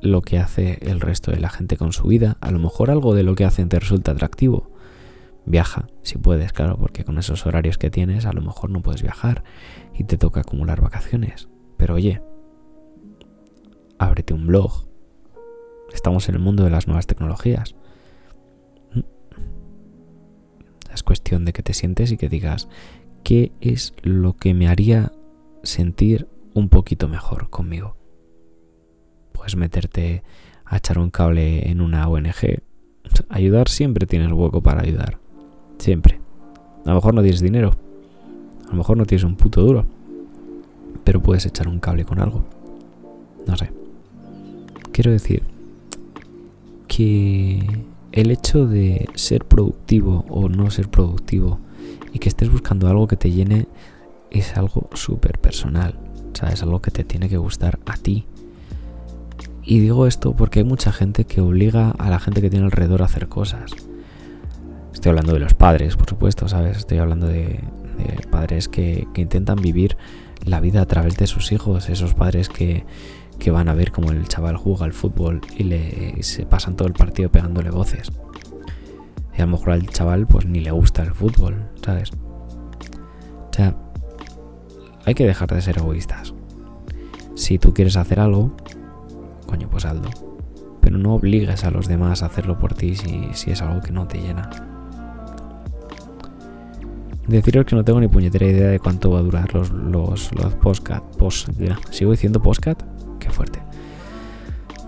lo 0.01 0.21
que 0.21 0.39
hace 0.39 0.79
el 0.81 1.01
resto 1.01 1.31
de 1.31 1.39
la 1.39 1.49
gente 1.49 1.77
con 1.77 1.93
su 1.93 2.07
vida. 2.07 2.37
A 2.41 2.51
lo 2.51 2.59
mejor 2.59 2.91
algo 2.91 3.15
de 3.15 3.23
lo 3.23 3.35
que 3.35 3.45
hacen 3.45 3.69
te 3.69 3.79
resulta 3.79 4.11
atractivo. 4.11 4.71
Viaja, 5.45 5.87
si 6.03 6.17
puedes, 6.17 6.53
claro, 6.53 6.77
porque 6.77 7.03
con 7.03 7.17
esos 7.17 7.45
horarios 7.45 7.77
que 7.77 7.89
tienes 7.89 8.25
a 8.25 8.33
lo 8.33 8.41
mejor 8.41 8.69
no 8.69 8.81
puedes 8.81 9.01
viajar 9.01 9.43
y 9.93 10.03
te 10.03 10.17
toca 10.17 10.41
acumular 10.41 10.81
vacaciones. 10.81 11.49
Pero 11.77 11.95
oye, 11.95 12.21
ábrete 13.97 14.33
un 14.33 14.47
blog. 14.47 14.87
Estamos 15.93 16.29
en 16.29 16.35
el 16.35 16.41
mundo 16.41 16.63
de 16.63 16.69
las 16.69 16.87
nuevas 16.87 17.07
tecnologías. 17.07 17.75
Es 20.93 21.03
cuestión 21.03 21.45
de 21.45 21.53
que 21.53 21.63
te 21.63 21.73
sientes 21.73 22.11
y 22.11 22.17
que 22.17 22.29
digas, 22.29 22.67
¿qué 23.23 23.51
es 23.61 23.93
lo 24.01 24.35
que 24.35 24.53
me 24.53 24.67
haría 24.67 25.11
sentir 25.63 26.27
un 26.53 26.69
poquito 26.69 27.07
mejor 27.07 27.49
conmigo? 27.49 27.98
Puedes 29.39 29.55
meterte 29.55 30.21
a 30.65 30.75
echar 30.75 30.99
un 30.99 31.11
cable 31.11 31.69
en 31.69 31.79
una 31.79 32.09
ONG. 32.09 32.59
Ayudar 33.29 33.69
siempre 33.69 34.05
tienes 34.05 34.29
hueco 34.33 34.61
para 34.61 34.81
ayudar. 34.81 35.17
Siempre. 35.77 36.19
A 36.85 36.89
lo 36.89 36.95
mejor 36.95 37.13
no 37.13 37.21
tienes 37.21 37.39
dinero. 37.39 37.71
A 38.67 38.71
lo 38.71 38.75
mejor 38.75 38.97
no 38.97 39.05
tienes 39.05 39.23
un 39.23 39.37
puto 39.37 39.61
duro. 39.61 39.85
Pero 41.05 41.23
puedes 41.23 41.45
echar 41.45 41.69
un 41.69 41.79
cable 41.79 42.03
con 42.03 42.19
algo. 42.19 42.43
No 43.47 43.55
sé. 43.55 43.71
Quiero 44.91 45.09
decir 45.09 45.43
que 46.89 47.65
el 48.11 48.31
hecho 48.31 48.67
de 48.67 49.07
ser 49.15 49.45
productivo 49.45 50.25
o 50.27 50.49
no 50.49 50.69
ser 50.69 50.89
productivo 50.89 51.59
y 52.11 52.19
que 52.19 52.27
estés 52.27 52.51
buscando 52.51 52.89
algo 52.89 53.07
que 53.07 53.15
te 53.15 53.31
llene 53.31 53.69
es 54.31 54.57
algo 54.57 54.89
súper 54.95 55.39
personal. 55.39 55.97
sea, 56.33 56.49
es 56.49 56.61
algo 56.61 56.81
que 56.81 56.91
te 56.91 57.05
tiene 57.05 57.29
que 57.29 57.37
gustar 57.37 57.79
a 57.85 57.95
ti. 57.95 58.25
Y 59.69 59.81
digo 59.81 60.07
esto 60.07 60.35
porque 60.35 60.61
hay 60.61 60.65
mucha 60.65 60.91
gente 60.91 61.25
que 61.25 61.41
obliga 61.41 61.91
a 61.91 62.09
la 62.09 62.19
gente 62.19 62.41
que 62.41 62.49
tiene 62.49 62.65
alrededor 62.65 63.03
a 63.03 63.05
hacer 63.05 63.27
cosas. 63.27 63.69
Estoy 64.91 65.11
hablando 65.11 65.33
de 65.33 65.39
los 65.39 65.53
padres, 65.53 65.95
por 65.95 66.09
supuesto, 66.09 66.47
¿sabes? 66.47 66.75
Estoy 66.75 66.97
hablando 66.97 67.27
de, 67.27 67.59
padres 68.31 68.67
que, 68.67 69.07
intentan 69.15 69.61
vivir 69.61 69.95
la 70.43 70.59
vida 70.59 70.81
a 70.81 70.87
través 70.87 71.17
de 71.17 71.27
sus 71.27 71.51
hijos, 71.51 71.87
esos 71.87 72.15
padres 72.15 72.49
que, 72.49 72.83
van 73.51 73.69
a 73.69 73.75
ver 73.75 73.91
cómo 73.91 74.11
el 74.11 74.27
chaval 74.27 74.57
juega 74.57 74.85
al 74.85 74.93
fútbol 74.93 75.41
y, 75.55 75.65
le, 75.65 76.23
se 76.23 76.47
pasan 76.47 76.75
todo 76.75 76.87
el 76.87 76.95
partido 76.95 77.29
pegándole 77.29 77.69
voces. 77.69 78.11
Y 79.37 79.41
a 79.43 79.45
lo 79.45 79.51
mejor 79.51 79.73
al 79.73 79.87
chaval 79.87 80.25
pues 80.25 80.47
ni 80.47 80.61
le 80.61 80.71
gusta 80.71 81.03
el 81.03 81.13
fútbol, 81.13 81.69
¿sabes? 81.85 82.09
O 82.11 83.53
sea, 83.53 83.75
hay 85.05 85.13
que 85.13 85.27
dejar 85.27 85.53
de 85.53 85.61
ser 85.61 85.77
egoístas. 85.77 86.33
Si 87.35 87.59
tú 87.59 87.71
quieres 87.75 87.97
hacer 87.97 88.19
algo, 88.19 88.55
coño, 89.49 89.67
pues 89.69 89.85
hazlo. 89.85 90.09
Pero 90.79 90.97
no 90.97 91.15
obligues 91.15 91.63
a 91.63 91.71
los 91.71 91.87
demás 91.87 92.21
a 92.21 92.27
hacerlo 92.27 92.59
por 92.59 92.73
ti 92.73 92.95
si, 92.95 93.29
si 93.33 93.51
es 93.51 93.61
algo 93.61 93.81
que 93.81 93.91
no 93.91 94.07
te 94.07 94.19
llena. 94.19 94.49
Deciros 97.27 97.65
que 97.65 97.75
no 97.75 97.83
tengo 97.83 97.99
ni 97.99 98.07
puñetera 98.07 98.45
idea 98.45 98.67
de 98.69 98.79
cuánto 98.79 99.11
va 99.11 99.19
a 99.19 99.21
durar 99.21 99.53
los, 99.53 99.71
los, 99.71 100.33
los 100.33 100.53
postcat. 100.55 101.03
Post, 101.17 101.49
¿Sigo 101.91 102.11
diciendo 102.11 102.41
postcat? 102.41 102.81
Qué 103.19 103.29
fuerte. 103.29 103.59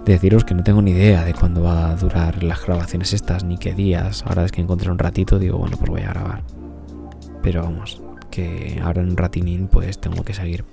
Deciros 0.05 0.43
que 0.43 0.55
no 0.55 0.63
tengo 0.63 0.81
ni 0.81 0.91
idea 0.91 1.23
de 1.23 1.33
cuándo 1.33 1.61
va 1.63 1.91
a 1.91 1.95
durar 1.95 2.43
las 2.43 2.65
grabaciones 2.65 3.13
estas, 3.13 3.43
ni 3.43 3.57
qué 3.57 3.73
días. 3.73 4.23
Ahora 4.25 4.45
es 4.45 4.51
que 4.51 4.61
encontré 4.61 4.89
un 4.89 4.97
ratito, 4.97 5.37
digo, 5.37 5.57
bueno, 5.57 5.77
pues 5.77 5.89
voy 5.89 6.01
a 6.01 6.09
grabar. 6.09 6.43
Pero 7.43 7.63
vamos, 7.63 8.01
que 8.31 8.79
ahora 8.83 9.01
en 9.01 9.09
un 9.09 9.17
ratinín 9.17 9.67
pues 9.67 9.99
tengo 9.99 10.23
que 10.23 10.33
seguir. 10.33 10.65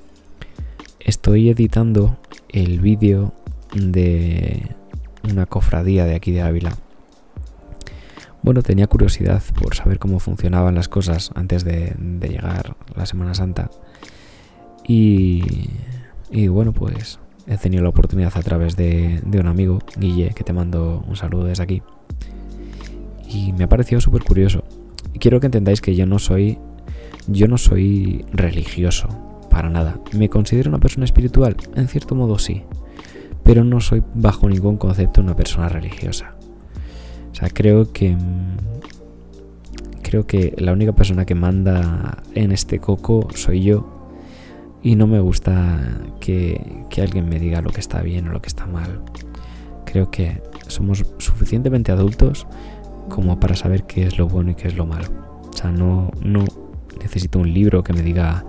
Estoy 1.00 1.50
editando 1.50 2.18
el 2.48 2.80
vídeo 2.80 3.34
de 3.74 4.76
una 5.30 5.46
cofradía 5.46 6.04
de 6.04 6.14
aquí 6.14 6.32
de 6.32 6.42
Ávila. 6.42 6.76
Bueno, 8.42 8.62
tenía 8.62 8.86
curiosidad 8.86 9.42
por 9.60 9.74
saber 9.74 9.98
cómo 9.98 10.20
funcionaban 10.20 10.74
las 10.74 10.88
cosas 10.88 11.32
antes 11.34 11.64
de, 11.64 11.94
llegar 12.20 12.76
la 12.94 13.04
Semana 13.04 13.34
Santa. 13.34 13.70
Y, 14.86 15.70
y, 16.30 16.48
bueno, 16.48 16.72
pues 16.72 17.18
he 17.46 17.56
tenido 17.58 17.82
la 17.82 17.88
oportunidad 17.90 18.32
a 18.36 18.42
través 18.42 18.76
de, 18.76 19.20
de, 19.24 19.40
un 19.40 19.48
amigo, 19.48 19.80
Guille, 19.98 20.32
que 20.34 20.44
te 20.44 20.52
mando 20.52 21.04
un 21.06 21.16
saludo 21.16 21.44
desde 21.44 21.64
aquí. 21.64 21.82
Y 23.28 23.52
me 23.52 23.64
ha 23.64 23.68
parecido 23.68 24.00
súper 24.00 24.22
curioso. 24.22 24.64
Quiero 25.18 25.40
que 25.40 25.46
entendáis 25.46 25.80
que 25.80 25.94
yo 25.94 26.06
no 26.06 26.18
soy. 26.18 26.58
Yo 27.26 27.46
no 27.46 27.58
soy 27.58 28.24
religioso, 28.32 29.08
para 29.50 29.68
nada. 29.68 30.00
¿Me 30.16 30.30
considero 30.30 30.70
una 30.70 30.78
persona 30.78 31.04
espiritual? 31.04 31.56
En 31.74 31.88
cierto 31.88 32.14
modo 32.14 32.38
sí 32.38 32.62
pero 33.48 33.64
no 33.64 33.80
soy 33.80 34.02
bajo 34.14 34.46
ningún 34.46 34.76
concepto 34.76 35.22
una 35.22 35.34
persona 35.34 35.70
religiosa. 35.70 36.34
O 37.32 37.34
sea, 37.34 37.48
creo 37.48 37.94
que 37.94 38.14
mm, 38.14 38.56
creo 40.02 40.26
que 40.26 40.52
la 40.58 40.74
única 40.74 40.92
persona 40.92 41.24
que 41.24 41.34
manda 41.34 42.22
en 42.34 42.52
este 42.52 42.78
coco 42.78 43.26
soy 43.34 43.62
yo 43.62 44.10
y 44.82 44.96
no 44.96 45.06
me 45.06 45.18
gusta 45.18 45.80
que, 46.20 46.84
que 46.90 47.00
alguien 47.00 47.26
me 47.26 47.38
diga 47.40 47.62
lo 47.62 47.70
que 47.70 47.80
está 47.80 48.02
bien 48.02 48.28
o 48.28 48.32
lo 48.32 48.42
que 48.42 48.48
está 48.48 48.66
mal. 48.66 49.00
Creo 49.86 50.10
que 50.10 50.42
somos 50.66 51.06
suficientemente 51.16 51.90
adultos 51.90 52.46
como 53.08 53.40
para 53.40 53.56
saber 53.56 53.84
qué 53.84 54.02
es 54.02 54.18
lo 54.18 54.28
bueno 54.28 54.50
y 54.50 54.56
qué 54.56 54.68
es 54.68 54.76
lo 54.76 54.84
malo. 54.84 55.08
O 55.50 55.56
sea, 55.56 55.70
no, 55.70 56.10
no 56.22 56.44
necesito 57.00 57.38
un 57.38 57.54
libro 57.54 57.82
que 57.82 57.94
me 57.94 58.02
diga 58.02 58.44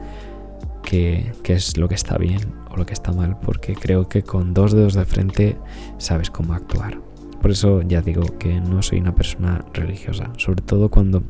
qué, 0.84 1.32
qué 1.41 1.53
es 1.53 1.77
lo 1.77 1.88
que 1.88 1.96
está 1.96 2.18
bien 2.18 2.59
lo 2.79 2.86
que 2.86 2.93
está 2.93 3.12
mal, 3.12 3.38
porque 3.39 3.75
creo 3.75 4.07
que 4.09 4.24
con 4.24 4.53
dos 4.53 4.71
dedos 4.71 4.95
de 4.95 5.05
frente 5.05 5.57
sabes 5.98 6.31
cómo 6.31 6.53
actuar. 6.53 7.00
Por 7.41 7.51
eso 7.51 7.81
ya 7.81 8.01
digo 8.01 8.24
que 8.38 8.59
no 8.59 8.81
soy 8.81 9.00
una 9.00 9.15
persona 9.15 9.63
religiosa, 9.74 10.31
sobre 10.38 10.61
todo 10.61 10.89
cuando 10.89 11.24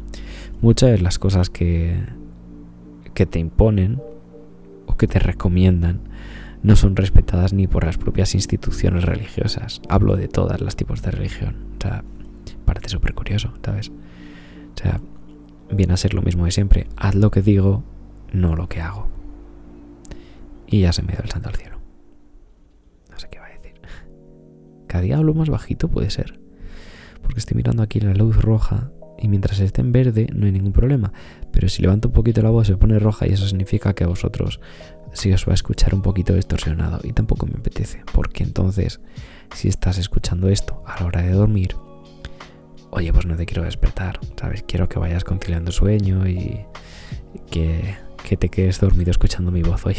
muchas 0.61 0.91
de 0.91 0.99
las 0.99 1.19
cosas 1.19 1.49
que, 1.49 1.99
que 3.13 3.25
te 3.25 3.39
imponen 3.39 4.01
o 4.85 4.97
que 4.97 5.07
te 5.07 5.19
recomiendan 5.19 6.01
no 6.63 6.75
son 6.75 6.95
respetadas 6.95 7.53
ni 7.53 7.67
por 7.67 7.85
las 7.85 7.97
propias 7.97 8.33
instituciones 8.35 9.03
religiosas. 9.03 9.81
Hablo 9.87 10.15
de 10.15 10.27
todas 10.27 10.61
las 10.61 10.75
tipos 10.75 11.01
de 11.01 11.11
religión. 11.11 11.55
O 11.77 11.81
sea, 11.81 12.03
parece 12.65 12.89
súper 12.89 13.13
curioso, 13.13 13.53
¿sabes? 13.63 13.89
O 13.89 14.81
sea, 14.81 14.99
viene 15.71 15.93
a 15.93 15.97
ser 15.97 16.13
lo 16.13 16.21
mismo 16.21 16.45
de 16.45 16.51
siempre. 16.51 16.87
Haz 16.97 17.15
lo 17.15 17.31
que 17.31 17.41
digo, 17.41 17.83
no 18.33 18.55
lo 18.55 18.67
que 18.67 18.81
hago. 18.81 19.18
Y 20.71 20.81
ya 20.81 20.93
se 20.93 21.01
me 21.01 21.13
dio 21.13 21.21
el 21.23 21.29
santo 21.29 21.49
al 21.49 21.55
cielo. 21.55 21.79
No 23.09 23.17
sé 23.17 23.27
qué 23.29 23.39
va 23.39 23.47
a 23.47 23.49
decir. 23.49 23.81
Cada 24.87 25.03
día 25.03 25.17
hablo 25.17 25.33
más 25.33 25.49
bajito, 25.49 25.89
puede 25.89 26.11
ser. 26.11 26.39
Porque 27.23 27.39
estoy 27.39 27.57
mirando 27.57 27.81
aquí 27.81 27.99
la 27.99 28.13
luz 28.13 28.39
roja 28.39 28.91
y 29.17 29.27
mientras 29.27 29.59
esté 29.59 29.81
en 29.81 29.91
verde 29.91 30.27
no 30.31 30.45
hay 30.45 30.51
ningún 30.51 30.71
problema. 30.71 31.11
Pero 31.51 31.69
si 31.69 31.81
levanto 31.81 32.09
un 32.09 32.13
poquito 32.13 32.43
la 32.43 32.51
voz 32.51 32.67
se 32.67 32.77
pone 32.77 32.99
roja 32.99 33.27
y 33.27 33.31
eso 33.31 33.47
significa 33.47 33.93
que 33.93 34.03
a 34.03 34.07
vosotros 34.07 34.59
sí 35.11 35.33
os 35.33 35.47
va 35.47 35.53
a 35.53 35.55
escuchar 35.55 35.95
un 35.95 36.03
poquito 36.03 36.35
distorsionado 36.35 36.99
y 37.03 37.13
tampoco 37.13 37.47
me 37.47 37.55
apetece. 37.57 38.03
Porque 38.13 38.43
entonces, 38.43 39.01
si 39.55 39.69
estás 39.69 39.97
escuchando 39.97 40.49
esto 40.49 40.83
a 40.85 40.99
la 40.99 41.07
hora 41.07 41.23
de 41.23 41.31
dormir, 41.31 41.75
oye, 42.91 43.11
pues 43.11 43.25
no 43.25 43.35
te 43.35 43.47
quiero 43.47 43.63
despertar, 43.63 44.19
¿sabes? 44.39 44.63
Quiero 44.67 44.87
que 44.87 44.99
vayas 44.99 45.23
conciliando 45.23 45.71
sueño 45.71 46.27
y 46.27 46.63
que, 47.49 47.95
que 48.23 48.37
te 48.37 48.49
quedes 48.49 48.79
dormido 48.79 49.09
escuchando 49.09 49.49
mi 49.49 49.63
voz 49.63 49.83
hoy 49.87 49.95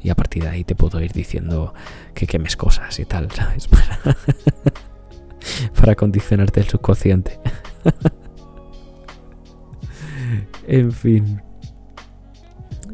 y 0.00 0.10
a 0.10 0.14
partir 0.14 0.42
de 0.42 0.48
ahí 0.48 0.64
te 0.64 0.74
puedo 0.74 1.00
ir 1.00 1.12
diciendo 1.12 1.74
que 2.14 2.26
quemes 2.26 2.56
cosas 2.56 2.98
y 2.98 3.04
tal, 3.04 3.30
¿sabes? 3.30 3.68
Para, 5.78 5.94
condicionarte 5.96 6.60
el 6.60 6.68
subconsciente. 6.68 7.38
en 10.66 10.92
fin. 10.92 11.42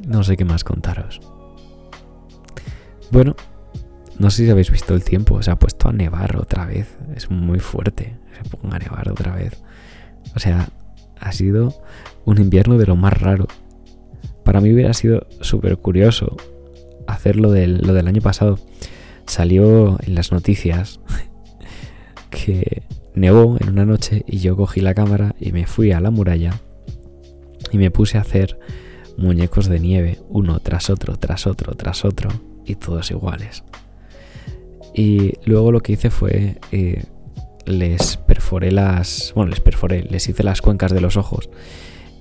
No 0.06 0.24
sé 0.24 0.36
qué 0.36 0.44
más 0.44 0.64
contaros. 0.64 1.20
Bueno, 3.10 3.36
no 4.18 4.30
sé 4.30 4.44
si 4.44 4.50
habéis 4.50 4.70
visto 4.70 4.94
el 4.94 5.04
tiempo. 5.04 5.42
Se 5.42 5.50
ha 5.50 5.58
puesto 5.58 5.88
a 5.88 5.92
nevar 5.92 6.36
otra 6.36 6.64
vez. 6.64 6.96
Es 7.14 7.30
muy 7.30 7.60
fuerte. 7.60 8.16
Se 8.42 8.48
ponga 8.48 8.76
a 8.76 8.78
nevar 8.78 9.10
otra 9.10 9.34
vez. 9.34 9.62
O 10.34 10.38
sea, 10.38 10.68
ha 11.20 11.32
sido 11.32 11.74
un 12.24 12.38
invierno 12.38 12.78
de 12.78 12.86
lo 12.86 12.96
más 12.96 13.20
raro. 13.20 13.46
Para 14.44 14.60
mí 14.60 14.72
hubiera 14.72 14.94
sido 14.94 15.26
súper 15.40 15.76
curioso 15.76 16.36
hacer 17.14 17.36
lo 17.36 17.50
del, 17.50 17.78
lo 17.78 17.94
del 17.94 18.08
año 18.08 18.20
pasado. 18.20 18.58
Salió 19.26 19.98
en 20.02 20.14
las 20.14 20.32
noticias 20.32 21.00
que 22.30 22.82
nevó 23.14 23.56
en 23.60 23.68
una 23.68 23.84
noche 23.84 24.24
y 24.26 24.38
yo 24.38 24.56
cogí 24.56 24.80
la 24.80 24.94
cámara 24.94 25.34
y 25.38 25.52
me 25.52 25.66
fui 25.66 25.92
a 25.92 26.00
la 26.00 26.10
muralla 26.10 26.60
y 27.72 27.78
me 27.78 27.90
puse 27.90 28.18
a 28.18 28.22
hacer 28.22 28.58
muñecos 29.16 29.66
de 29.66 29.80
nieve, 29.80 30.18
uno 30.28 30.60
tras 30.60 30.90
otro, 30.90 31.16
tras 31.16 31.46
otro, 31.46 31.74
tras 31.74 32.04
otro, 32.04 32.30
y 32.64 32.76
todos 32.76 33.10
iguales. 33.10 33.64
Y 34.94 35.34
luego 35.44 35.72
lo 35.72 35.80
que 35.80 35.92
hice 35.92 36.10
fue, 36.10 36.58
eh, 36.70 37.04
les 37.66 38.16
perforé 38.16 38.72
las, 38.72 39.32
bueno, 39.34 39.50
les 39.50 39.60
perforé, 39.60 40.02
les 40.02 40.28
hice 40.28 40.42
las 40.42 40.62
cuencas 40.62 40.92
de 40.92 41.00
los 41.00 41.16
ojos 41.16 41.50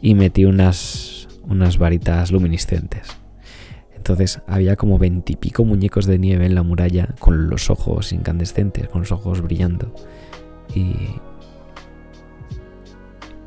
y 0.01 0.15
metí 0.15 0.45
unas, 0.45 1.27
unas 1.43 1.77
varitas 1.77 2.31
luminiscentes. 2.31 3.07
Entonces 4.07 4.39
había 4.47 4.77
como 4.77 4.97
veintipico 4.97 5.65
muñecos 5.65 6.05
de 6.05 6.17
nieve 6.17 6.45
en 6.45 6.55
la 6.55 6.63
muralla 6.63 7.13
con 7.19 7.49
los 7.49 7.69
ojos 7.69 8.13
incandescentes, 8.13 8.87
con 8.87 9.01
los 9.01 9.11
ojos 9.11 9.41
brillando. 9.41 9.93
Y... 10.73 10.93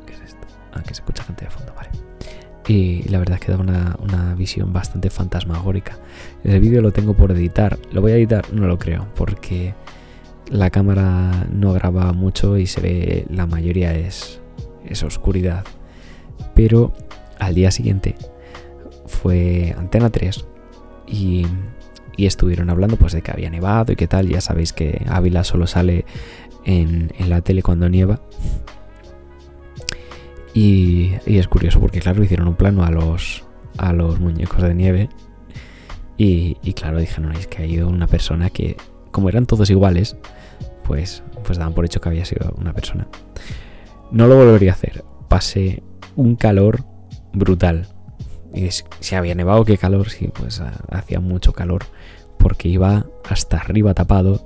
¿Qué 0.05 0.13
es 0.13 0.21
esto? 0.21 0.47
Ah, 0.71 0.83
que 0.83 0.93
se 0.93 1.01
escucha 1.01 1.23
gente 1.23 1.45
de 1.45 1.49
fondo, 1.49 1.73
vale. 1.73 1.89
Y 2.67 3.09
la 3.09 3.17
verdad 3.17 3.39
es 3.39 3.43
que 3.43 3.51
da 3.51 3.57
una, 3.57 3.97
una 4.03 4.35
visión 4.35 4.71
bastante 4.71 5.09
fantasmagórica. 5.09 5.97
El 6.43 6.59
vídeo 6.59 6.83
lo 6.83 6.91
tengo 6.91 7.15
por 7.15 7.31
editar. 7.31 7.79
¿Lo 7.91 8.01
voy 8.01 8.11
a 8.11 8.17
editar? 8.17 8.53
No 8.53 8.67
lo 8.67 8.77
creo, 8.77 9.07
porque 9.15 9.73
la 10.51 10.69
cámara 10.69 11.47
no 11.51 11.73
graba 11.73 12.13
mucho 12.13 12.55
y 12.59 12.67
se 12.67 12.81
ve 12.81 13.25
la 13.31 13.47
mayoría 13.47 13.95
es, 13.95 14.39
es 14.85 15.01
oscuridad. 15.01 15.63
Pero 16.53 16.93
al 17.39 17.55
día 17.55 17.71
siguiente 17.71 18.13
fue 19.07 19.73
Antena 19.75 20.11
3 20.11 20.50
y, 21.11 21.45
estuvieron 22.17 22.69
hablando 22.69 22.97
pues 22.97 23.13
de 23.13 23.23
que 23.23 23.31
había 23.31 23.49
nevado 23.49 23.93
y 23.93 23.95
qué 23.95 24.07
tal. 24.07 24.29
Ya 24.29 24.41
sabéis 24.41 24.73
que 24.73 25.03
Ávila 25.09 25.43
solo 25.43 25.65
sale 25.65 26.05
en, 26.65 27.11
la 27.27 27.41
tele 27.41 27.63
cuando 27.63 27.89
nieva. 27.89 28.21
Y, 30.53 31.13
es 31.25 31.47
curioso 31.47 31.79
porque 31.79 31.99
claro, 31.99 32.23
hicieron 32.23 32.47
un 32.47 32.55
plano 32.55 32.83
a 32.83 32.91
los, 32.91 33.43
a 33.77 33.91
los 33.93 34.19
muñecos 34.19 34.61
de 34.61 34.75
nieve. 34.75 35.09
Y, 36.17 36.53
claro, 36.73 36.99
dijeron, 36.99 37.31
es 37.31 37.47
que 37.47 37.63
ha 37.63 37.65
ido 37.65 37.87
una 37.87 38.05
persona 38.05 38.51
que, 38.51 38.77
como 39.09 39.27
eran 39.27 39.47
todos 39.47 39.71
iguales, 39.71 40.17
pues, 40.83 41.23
pues 41.43 41.57
daban 41.57 41.73
por 41.73 41.83
hecho 41.83 41.99
que 41.99 42.09
había 42.09 42.25
sido 42.25 42.53
una 42.59 42.73
persona. 42.73 43.07
No 44.11 44.27
lo 44.27 44.35
volvería 44.35 44.69
a 44.69 44.75
hacer. 44.75 45.03
Pasé 45.27 45.81
un 46.15 46.35
calor 46.35 46.85
brutal 47.33 47.87
Y 48.53 48.69
si 48.71 49.15
había 49.15 49.35
nevado, 49.35 49.65
qué 49.65 49.77
calor, 49.77 50.09
sí, 50.09 50.29
pues 50.33 50.61
hacía 50.89 51.19
mucho 51.19 51.53
calor 51.53 51.85
porque 52.37 52.67
iba 52.67 53.05
hasta 53.29 53.57
arriba 53.57 53.93
tapado 53.93 54.45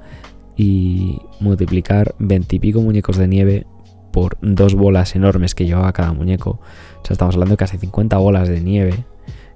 y 0.58 1.20
multiplicar 1.40 2.16
veintipico 2.20 2.82
muñecos 2.82 3.18
de 3.18 3.28
nieve 3.28 3.66
por 4.12 4.38
dos 4.42 4.76
bolas 4.76 5.16
enormes 5.16 5.56
que 5.56 5.66
llevaba 5.66 5.92
cada 5.94 6.14
muñeco. 6.14 6.60
O 7.02 7.06
sea, 7.06 7.14
estamos 7.14 7.36
hablando 7.36 7.54
de 7.54 7.58
casi 7.58 7.78
50 7.78 8.18
bolas 8.18 8.48
de 8.48 8.62
nieve 8.62 9.06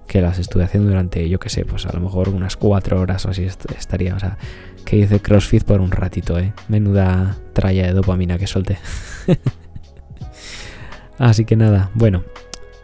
que 0.08 0.22
las 0.22 0.40
estuve 0.40 0.64
haciendo 0.64 0.90
durante, 0.90 1.30
yo 1.30 1.40
qué 1.40 1.50
sé, 1.50 1.66
pues 1.66 1.86
a 1.86 1.94
lo 1.94 2.00
mejor 2.00 2.30
unas 2.30 2.58
cuatro 2.58 3.00
horas 3.00 3.26
o 3.26 3.30
así 3.30 3.44
estaría. 3.44 4.16
O 4.16 4.20
sea, 4.20 4.38
que 4.84 4.98
hice 4.98 5.20
CrossFit 5.20 5.64
por 5.64 5.82
un 5.82 5.92
ratito, 5.92 6.40
¿eh? 6.40 6.54
Menuda 6.68 7.38
tralla 7.54 7.86
de 7.86 7.94
dopamina 7.94 8.38
que 8.38 8.48
solté. 8.48 8.80
así 11.20 11.46
que 11.46 11.56
nada, 11.56 11.92
bueno, 11.94 12.24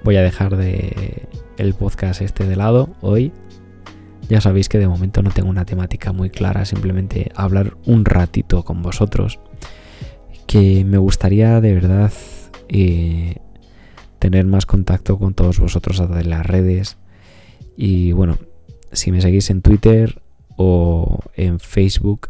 voy 0.04 0.18
a 0.18 0.22
dejar 0.22 0.56
de 0.56 1.28
el 1.58 1.74
podcast 1.74 2.22
este 2.22 2.46
de 2.46 2.56
lado 2.56 2.90
hoy 3.02 3.32
ya 4.30 4.42
sabéis 4.42 4.70
que 4.70 4.80
de 4.80 4.88
momento 4.88 5.22
no 5.22 5.30
tengo 5.30 5.50
una 5.50 5.66
temática 5.66 6.12
muy 6.12 6.30
clara, 6.30 6.66
simplemente 6.66 7.32
hablar 7.36 7.78
un 7.86 8.06
ratito 8.06 8.64
con 8.64 8.82
vosotros. 8.82 9.40
Que 10.48 10.84
me 10.84 10.98
gustaría 10.98 11.62
de 11.62 11.74
verdad 11.74 12.12
eh, 12.68 13.36
tener 14.20 14.46
más 14.46 14.66
contacto 14.66 15.20
con 15.20 15.34
todos 15.34 15.60
vosotros 15.60 16.00
a 16.00 16.08
través 16.08 16.24
de 16.24 16.30
las 16.30 16.46
redes. 16.46 16.98
Y 17.78 18.14
bueno, 18.14 18.38
si 18.92 19.12
me 19.12 19.22
seguís 19.22 19.50
en 19.50 19.62
Twitter 19.62 20.22
o 20.58 21.20
en 21.36 21.60
Facebook 21.60 22.30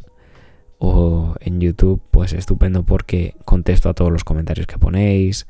o 0.79 1.35
en 1.39 1.61
YouTube, 1.61 2.01
pues 2.11 2.33
estupendo 2.33 2.83
porque 2.83 3.35
contesto 3.45 3.87
a 3.87 3.93
todos 3.93 4.11
los 4.11 4.25
comentarios 4.25 4.67
que 4.67 4.77
ponéis. 4.77 5.47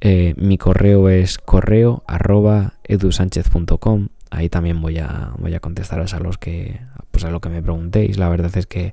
Eh, 0.00 0.34
mi 0.36 0.58
correo 0.58 1.08
es 1.08 1.38
correo 1.38 2.04
ahí 4.30 4.48
también 4.48 4.80
voy 4.80 4.98
a, 4.98 5.32
voy 5.38 5.54
a 5.54 5.60
contestaros 5.60 6.14
a 6.14 6.20
los 6.20 6.38
que, 6.38 6.80
pues 7.10 7.24
a 7.24 7.30
lo 7.30 7.40
que 7.40 7.48
me 7.48 7.62
preguntéis. 7.62 8.18
La 8.18 8.28
verdad 8.28 8.56
es 8.56 8.66
que 8.66 8.92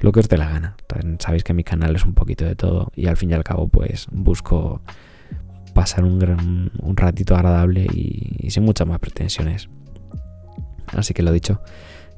lo 0.00 0.12
que 0.12 0.20
os 0.20 0.28
dé 0.28 0.36
la 0.36 0.48
gana. 0.48 0.76
Sabéis 1.18 1.44
que 1.44 1.54
mi 1.54 1.64
canal 1.64 1.96
es 1.96 2.04
un 2.04 2.14
poquito 2.14 2.44
de 2.44 2.54
todo 2.54 2.92
y 2.94 3.06
al 3.06 3.16
fin 3.16 3.30
y 3.30 3.34
al 3.34 3.44
cabo 3.44 3.68
pues 3.68 4.06
busco 4.10 4.80
pasar 5.74 6.04
un, 6.04 6.18
gran, 6.18 6.70
un 6.80 6.96
ratito 6.96 7.34
agradable 7.34 7.86
y, 7.92 8.50
sin 8.50 8.64
muchas 8.64 8.86
más 8.86 8.98
pretensiones. 8.98 9.68
Así 10.88 11.14
que 11.14 11.22
lo 11.22 11.32
dicho, 11.32 11.60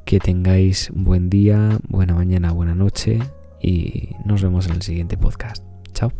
que 0.05 0.19
tengáis 0.19 0.91
buen 0.95 1.29
día, 1.29 1.79
buena 1.89 2.15
mañana, 2.15 2.53
buena 2.53 2.75
noche 2.75 3.19
y 3.61 4.11
nos 4.25 4.43
vemos 4.43 4.67
en 4.67 4.75
el 4.75 4.83
siguiente 4.83 5.17
podcast. 5.17 5.65
Chao. 5.93 6.13